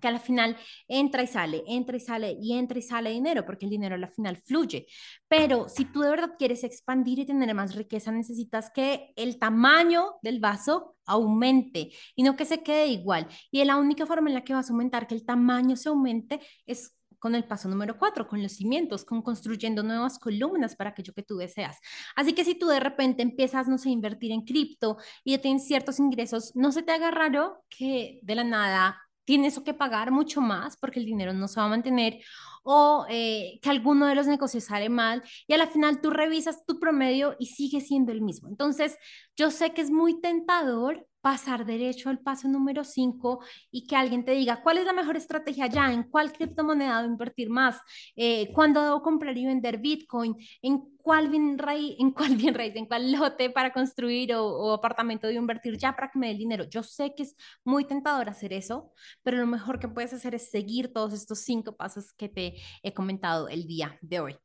[0.00, 0.56] que al final
[0.88, 4.08] entra y sale, entra y sale y entra y sale dinero, porque el dinero al
[4.08, 4.86] final fluye.
[5.28, 10.16] Pero si tú de verdad quieres expandir y tener más riqueza, necesitas que el tamaño
[10.22, 13.28] del vaso aumente y no que se quede igual.
[13.50, 16.40] Y la única forma en la que vas a aumentar que el tamaño se aumente
[16.66, 21.12] es con el paso número cuatro, con los cimientos, con construyendo nuevas columnas para aquello
[21.14, 21.78] que tú deseas.
[22.14, 25.40] Así que si tú de repente empiezas, no sé, a invertir en cripto y ya
[25.40, 30.10] tienes ciertos ingresos, no se te haga raro que de la nada tienes que pagar
[30.10, 32.20] mucho más porque el dinero no se va a mantener
[32.68, 36.66] o eh, que alguno de los negocios sale mal y a la final tú revisas
[36.66, 38.48] tu promedio y sigue siendo el mismo.
[38.48, 38.98] Entonces,
[39.36, 43.40] yo sé que es muy tentador pasar derecho al paso número 5
[43.72, 47.12] y que alguien te diga cuál es la mejor estrategia ya, en cuál criptomoneda debo
[47.12, 47.80] invertir más,
[48.14, 52.76] eh, cuándo debo comprar y vender Bitcoin, en cuál bien raíz, en cuál bien raíz,
[52.76, 56.32] en cuál lote para construir o, o apartamento debo invertir ya para que me dé
[56.34, 56.64] el dinero.
[56.70, 58.92] Yo sé que es muy tentador hacer eso,
[59.24, 62.92] pero lo mejor que puedes hacer es seguir todos estos cinco pasos que te he
[62.92, 64.36] comentado el día de hoy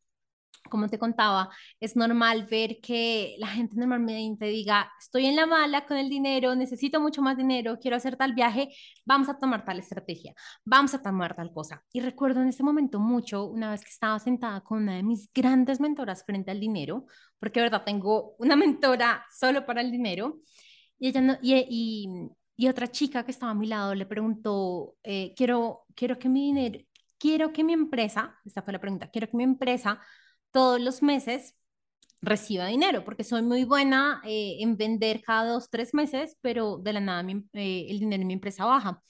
[0.70, 5.86] como te contaba, es normal ver que la gente normalmente diga, estoy en la mala
[5.86, 8.70] con el dinero, necesito mucho más dinero, quiero hacer tal viaje,
[9.06, 10.34] vamos a tomar tal estrategia,
[10.66, 11.84] vamos a tomar tal cosa.
[11.92, 15.30] Y recuerdo en ese momento mucho, una vez que estaba sentada con una de mis
[15.34, 17.06] grandes mentoras frente al dinero,
[17.40, 20.40] porque de verdad tengo una mentora solo para el dinero,
[21.00, 25.34] y ella no, y, y, otra chica que estaba a mi lado le preguntó, eh,
[25.36, 26.80] quiero, quiero que mi dinero,
[27.22, 30.02] quiero que mi empresa, esta fue la pregunta, quiero que mi empresa
[30.52, 31.56] todos los meses
[32.22, 36.94] reciba dinero, porque soy muy buena eh, en vender cada dos, tres meses, pero de
[36.94, 39.04] la nada eh, el dinero en mi empresa baja.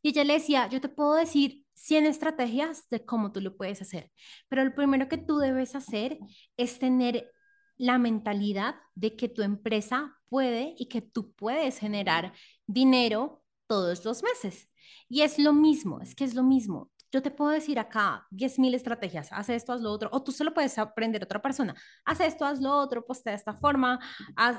[0.00, 3.82] Y ella le decía, yo te puedo decir 100 estrategias de cómo tú lo puedes
[3.82, 4.12] hacer,
[4.48, 6.18] pero lo primero que tú debes hacer
[6.56, 7.32] es tener
[7.76, 12.32] la mentalidad de que tu empresa puede y que tú puedes generar
[12.66, 14.68] dinero todos los meses.
[15.08, 16.90] Y es lo mismo, es que es lo mismo.
[17.16, 20.44] Yo te puedo decir acá 10.000 estrategias, haz esto, haz lo otro, o tú se
[20.44, 23.98] lo puedes aprender a otra persona, haz esto, haz lo otro, postea de esta forma,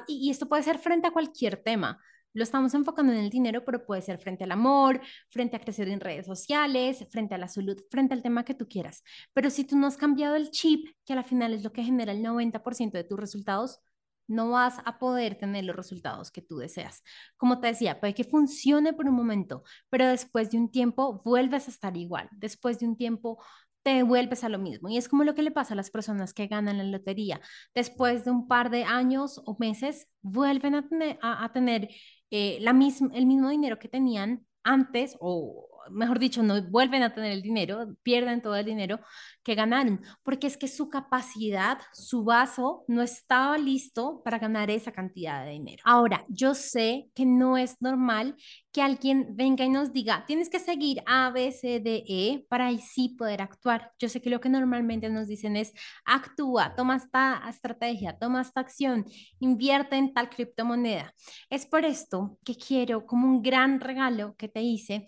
[0.07, 2.01] y, y esto puede ser frente a cualquier tema.
[2.33, 4.99] Lo estamos enfocando en el dinero, pero puede ser frente al amor,
[5.29, 8.67] frente a crecer en redes sociales, frente a la salud, frente al tema que tú
[8.67, 9.03] quieras.
[9.33, 12.11] Pero si tú no has cambiado el chip, que al final es lo que genera
[12.11, 13.81] el 90% de tus resultados,
[14.27, 17.03] no vas a poder tener los resultados que tú deseas.
[17.37, 21.67] Como te decía, puede que funcione por un momento, pero después de un tiempo vuelves
[21.67, 22.29] a estar igual.
[22.31, 23.39] Después de un tiempo
[23.83, 24.89] te vuelves a lo mismo.
[24.89, 27.39] Y es como lo que le pasa a las personas que ganan la lotería.
[27.73, 31.89] Después de un par de años o meses, vuelven a tener,
[32.29, 37.41] eh, el mismo dinero que tenían antes o mejor dicho, no vuelven a tener el
[37.41, 38.99] dinero, pierden todo el dinero
[39.43, 44.91] que ganaron, porque es que su capacidad, su vaso no estaba listo para ganar esa
[44.91, 45.81] cantidad de dinero.
[45.85, 48.35] Ahora, yo sé que no es normal
[48.73, 52.67] que alguien venga y nos diga, tienes que seguir A, B, C, D, E para
[52.67, 53.91] ahí sí poder actuar.
[53.97, 55.73] Yo sé que lo que normalmente nos dicen es,
[56.05, 59.05] actúa, toma esta estrategia, toma esta acción,
[59.39, 61.13] invierte en tal criptomoneda.
[61.49, 65.07] Es por esto que quiero, como un gran regalo que te hice,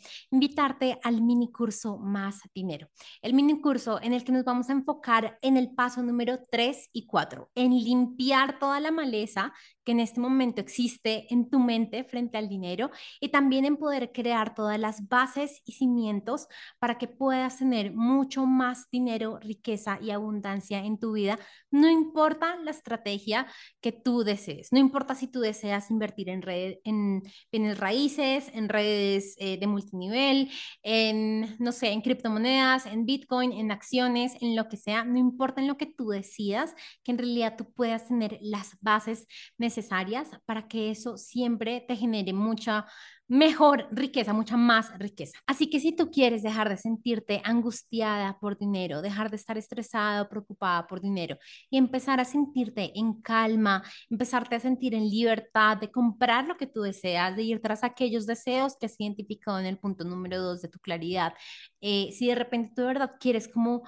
[1.04, 2.90] al mini curso Más Dinero.
[3.22, 6.90] El mini curso en el que nos vamos a enfocar en el paso número 3
[6.94, 9.54] y 4, en limpiar toda la maleza
[9.90, 14.12] que en este momento existe en tu mente frente al dinero y también en poder
[14.12, 16.46] crear todas las bases y cimientos
[16.78, 21.40] para que puedas tener mucho más dinero, riqueza y abundancia en tu vida.
[21.72, 23.48] No importa la estrategia
[23.82, 28.70] que tú desees, no importa si tú deseas invertir en, red, en bienes raíces, en
[28.70, 30.52] redes eh, de multinivel,
[30.84, 35.62] en, no sé, en criptomonedas, en Bitcoin, en acciones, en lo que sea, no importa
[35.62, 39.26] en lo que tú decidas, que en realidad tú puedas tener las bases
[39.58, 42.86] necesarias necesarias para que eso siempre te genere mucha
[43.30, 45.38] mejor riqueza, mucha más riqueza.
[45.46, 50.24] Así que si tú quieres dejar de sentirte angustiada por dinero, dejar de estar estresada
[50.24, 51.38] o preocupada por dinero
[51.70, 56.68] y empezar a sentirte en calma, empezarte a sentir en libertad de comprar lo que
[56.68, 60.62] tú deseas, de ir tras aquellos deseos que has identificado en el punto número dos
[60.62, 61.34] de tu claridad,
[61.82, 63.84] eh, si de repente tú de verdad quieres como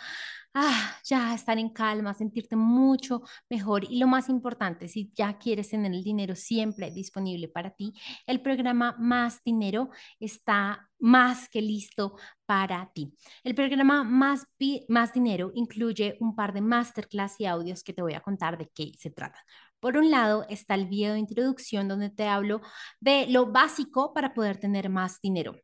[0.54, 3.86] ah, ya estar en calma, sentirte mucho mejor.
[3.90, 7.94] Y lo más importante, si ya quieres tener el dinero siempre disponible para ti,
[8.28, 13.14] el programa Más Dinero está más que listo para ti.
[13.44, 14.46] El programa Más,
[14.90, 18.70] más Dinero incluye un par de masterclass y audios que te voy a contar de
[18.74, 19.40] qué se trata.
[19.80, 22.62] Por un lado está el video de introducción donde te hablo
[23.00, 25.56] de lo básico para poder tener más dinero.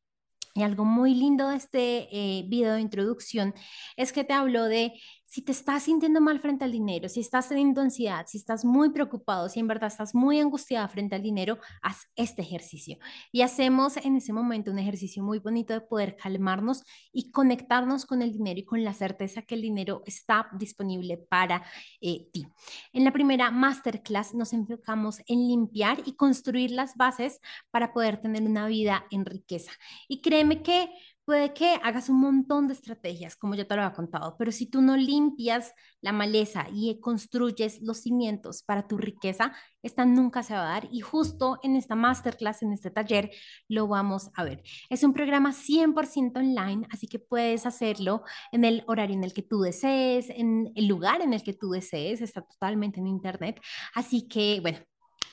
[0.57, 3.53] Y algo muy lindo de este eh, video de introducción
[3.95, 4.99] es que te hablo de
[5.37, 8.89] si te estás sintiendo mal frente al dinero, si estás teniendo ansiedad, si estás muy
[8.89, 12.97] preocupado, si en verdad estás muy angustiada frente al dinero, haz este ejercicio.
[13.31, 16.81] Y hacemos en ese momento un ejercicio muy bonito de poder calmarnos
[17.13, 21.63] y conectarnos con el dinero y con la certeza que el dinero está disponible para
[22.01, 22.47] eh, ti.
[22.91, 28.41] En la primera masterclass nos enfocamos en limpiar y construir las bases para poder tener
[28.41, 29.71] una vida en riqueza.
[30.07, 30.89] Y créeme que
[31.27, 34.65] Puede que hagas un montón de estrategias, como ya te lo había contado, pero si
[34.65, 39.51] tú no limpias la maleza y construyes los cimientos para tu riqueza,
[39.83, 40.87] esta nunca se va a dar.
[40.89, 43.29] Y justo en esta masterclass, en este taller,
[43.67, 44.63] lo vamos a ver.
[44.89, 48.23] Es un programa 100% online, así que puedes hacerlo
[48.53, 51.71] en el horario en el que tú desees, en el lugar en el que tú
[51.71, 53.59] desees, está totalmente en internet.
[53.93, 54.79] Así que, bueno,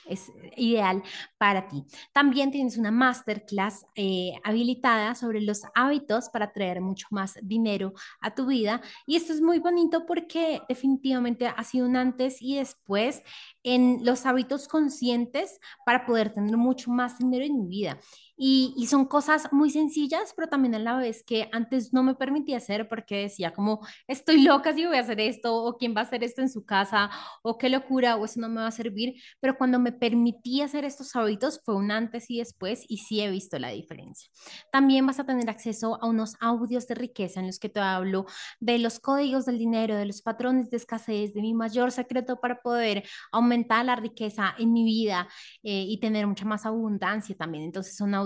[0.07, 1.03] es ideal
[1.37, 1.85] para ti.
[2.13, 8.33] También tienes una masterclass eh, habilitada sobre los hábitos para traer mucho más dinero a
[8.33, 8.81] tu vida.
[9.05, 13.23] Y esto es muy bonito porque definitivamente ha sido un antes y después
[13.63, 17.99] en los hábitos conscientes para poder tener mucho más dinero en mi vida.
[18.37, 22.57] Y, son cosas muy sencillas, pero también a la vez que antes no me permitía
[22.57, 26.03] hacer porque decía como, estoy loca si voy a hacer esto, o quién va a
[26.03, 27.09] hacer esto en su casa,
[27.43, 29.15] o qué locura, o eso no me va a servir.
[29.39, 33.29] Pero cuando me permití hacer estos hábitos fue un antes y después y sí he
[33.29, 34.29] visto la diferencia.
[34.71, 38.25] También vas a tener acceso a unos audios de riqueza en los que te hablo
[38.59, 42.61] de los códigos del dinero, de los patrones de escasez, de mi mayor secreto para
[42.61, 45.27] poder aumentar la riqueza en mi vida
[45.63, 47.63] eh, y tener mucha más abundancia también.
[47.63, 48.24] Entonces son audios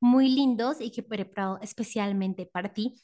[0.00, 2.94] muy lindos y que he preparado especialmente para ti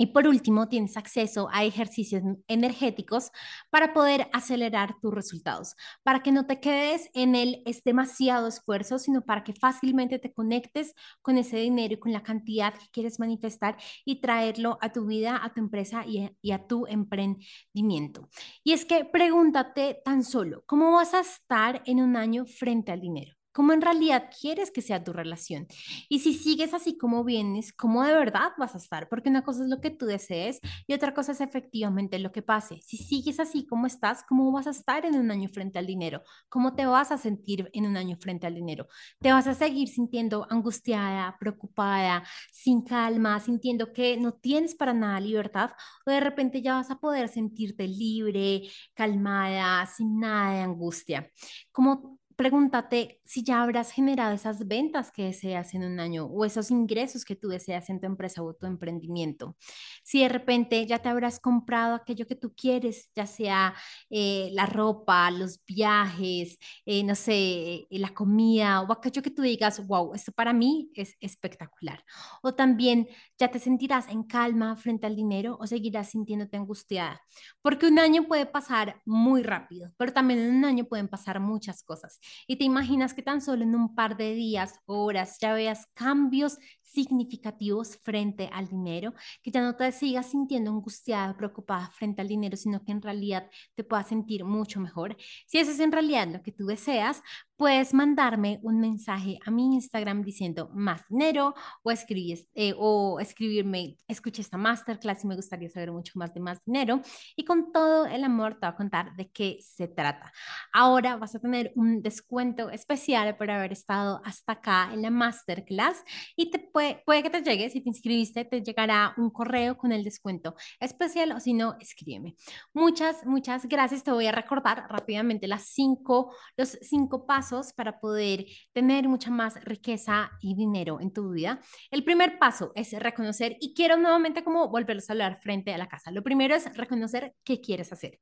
[0.00, 3.32] Y por último, tienes acceso a ejercicios energéticos
[3.68, 5.74] para poder acelerar tus resultados,
[6.04, 10.32] para que no te quedes en el es demasiado esfuerzo, sino para que fácilmente te
[10.32, 15.06] conectes con ese dinero y con la cantidad que quieres manifestar y traerlo a tu
[15.06, 18.28] vida, a tu empresa y a, y a tu emprendimiento.
[18.62, 23.00] Y es que pregúntate tan solo, ¿cómo vas a estar en un año frente al
[23.00, 23.37] dinero?
[23.58, 25.66] Cómo en realidad quieres que sea tu relación.
[26.08, 29.64] Y si sigues así como vienes, cómo de verdad vas a estar, porque una cosa
[29.64, 32.80] es lo que tú desees y otra cosa es efectivamente lo que pase.
[32.82, 36.22] Si sigues así como estás, ¿cómo vas a estar en un año frente al dinero?
[36.48, 38.86] ¿Cómo te vas a sentir en un año frente al dinero?
[39.18, 45.18] ¿Te vas a seguir sintiendo angustiada, preocupada, sin calma, sintiendo que no tienes para nada
[45.18, 45.72] libertad?
[46.06, 51.28] ¿O de repente ya vas a poder sentirte libre, calmada, sin nada de angustia?
[51.72, 56.70] ¿Cómo pregúntate si ya habrás generado esas ventas que deseas en un año o esos
[56.70, 59.56] ingresos que tú deseas en tu empresa o tu emprendimiento.
[60.04, 63.74] Si de repente ya te habrás comprado aquello que tú quieres, ya sea
[64.08, 69.42] eh, la ropa, los viajes, eh, no sé, eh, la comida o aquello que tú
[69.42, 72.04] digas, wow, esto para mí es espectacular.
[72.42, 77.20] O también ya te sentirás en calma frente al dinero o seguirás sintiéndote angustiada.
[77.62, 81.82] Porque un año puede pasar muy rápido, pero también en un año pueden pasar muchas
[81.82, 85.86] cosas y te imaginas que tan solo en un par de días, horas, ya veas
[85.94, 86.58] cambios
[86.92, 92.56] significativos frente al dinero, que ya no te sigas sintiendo angustiada, preocupada frente al dinero,
[92.56, 95.16] sino que en realidad te puedas sentir mucho mejor.
[95.46, 97.22] Si eso es en realidad lo que tú deseas,
[97.58, 104.42] puedes mandarme un mensaje a mi Instagram diciendo más dinero o, eh, o escribirme, escuché
[104.42, 107.00] esta masterclass y me gustaría saber mucho más de más dinero
[107.34, 110.32] y con todo el amor te voy a contar de qué se trata.
[110.72, 116.04] Ahora vas a tener un descuento especial por haber estado hasta acá en la masterclass
[116.36, 119.90] y te puede, puede que te llegue, si te inscribiste, te llegará un correo con
[119.90, 122.36] el descuento especial o si no, escríbeme.
[122.72, 124.04] Muchas, muchas gracias.
[124.04, 129.60] Te voy a recordar rápidamente las cinco, los cinco pasos para poder tener mucha más
[129.64, 131.60] riqueza y dinero en tu vida.
[131.90, 135.88] El primer paso es reconocer, y quiero nuevamente como volverlos a hablar frente a la
[135.88, 136.12] casa.
[136.12, 138.20] Lo primero es reconocer qué quieres hacer.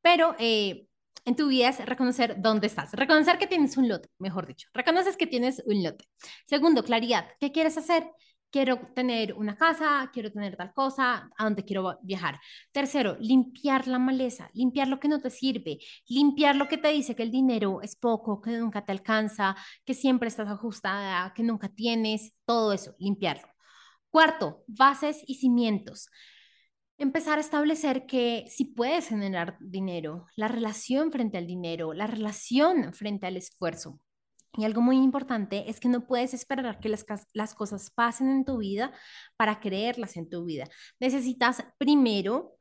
[0.00, 0.86] Pero eh,
[1.24, 5.16] en tu vida es reconocer dónde estás, reconocer que tienes un lote, mejor dicho, reconoces
[5.16, 6.04] que tienes un lote.
[6.46, 8.04] Segundo, claridad, ¿qué quieres hacer?
[8.52, 12.38] quiero tener una casa, quiero tener tal cosa, a dónde quiero viajar.
[12.70, 17.16] Tercero, limpiar la maleza, limpiar lo que no te sirve, limpiar lo que te dice
[17.16, 21.68] que el dinero es poco, que nunca te alcanza, que siempre estás ajustada, que nunca
[21.70, 23.48] tienes, todo eso, limpiarlo.
[24.10, 26.08] Cuarto, bases y cimientos.
[26.98, 32.92] Empezar a establecer que si puedes generar dinero, la relación frente al dinero, la relación
[32.94, 34.00] frente al esfuerzo,
[34.56, 38.44] y algo muy importante es que no puedes esperar que las, las, cosas pasen en
[38.44, 38.92] tu vida
[39.38, 40.68] para creerlas en tu vida.
[41.00, 42.56] Necesitas primero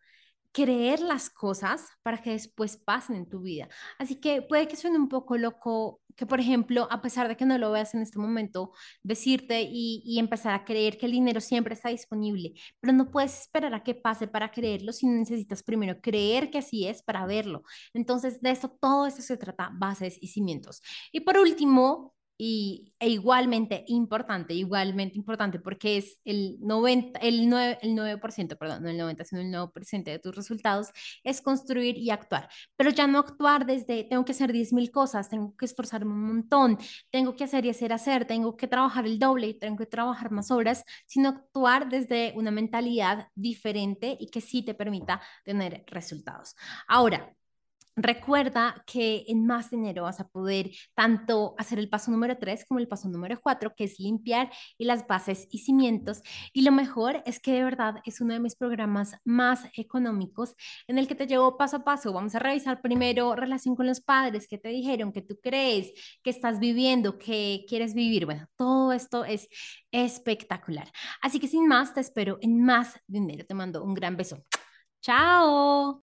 [0.52, 3.70] creer las cosas para que después pasen en tu vida.
[3.98, 7.46] Así que puede que suene un poco loco que, por ejemplo, a pesar de que
[7.46, 8.72] no lo veas en este momento,
[9.04, 13.74] decirte y, empezar a creer que el dinero siempre está disponible, pero no puedes esperar
[13.74, 17.64] a que pase para creerlo, sino necesitas primero creer que así es para verlo.
[17.94, 20.82] Entonces, de esto, todo esto se trata, bases y cimientos.
[21.12, 22.14] Y por último,
[22.44, 28.82] y, e igualmente importante, igualmente importante porque es el 90, el 9, el 9%, perdón,
[28.82, 30.88] no el 90, sino el 9% de tus resultados,
[31.24, 32.50] es construir y actuar.
[32.76, 36.26] Pero ya no actuar desde tengo que hacer 10 mil cosas, tengo que esforzarme un
[36.26, 36.80] montón,
[37.12, 40.32] tengo que hacer y hacer, hacer, tengo que trabajar el doble y tengo que trabajar
[40.32, 46.56] más horas, sino actuar desde una mentalidad diferente y que sí te permita tener resultados.
[46.88, 47.36] Ahora,
[48.02, 52.80] Recuerda que en más dinero vas a poder tanto hacer el paso número 3 como
[52.80, 56.24] el paso número 4, que es limpiar y las bases y cimientos.
[56.52, 60.56] Y lo mejor es que de verdad es uno de mis programas más económicos
[60.88, 62.12] en el que te llevo paso a paso.
[62.12, 65.92] Vamos a revisar primero relación con los padres, qué te dijeron, qué tú crees,
[66.24, 68.26] qué estás viviendo, qué quieres vivir.
[68.26, 69.48] Bueno, todo esto es
[69.92, 70.92] espectacular.
[71.22, 73.46] Así que sin más, te espero en más dinero.
[73.46, 74.44] Te mando un gran beso.
[75.02, 76.00] Chao.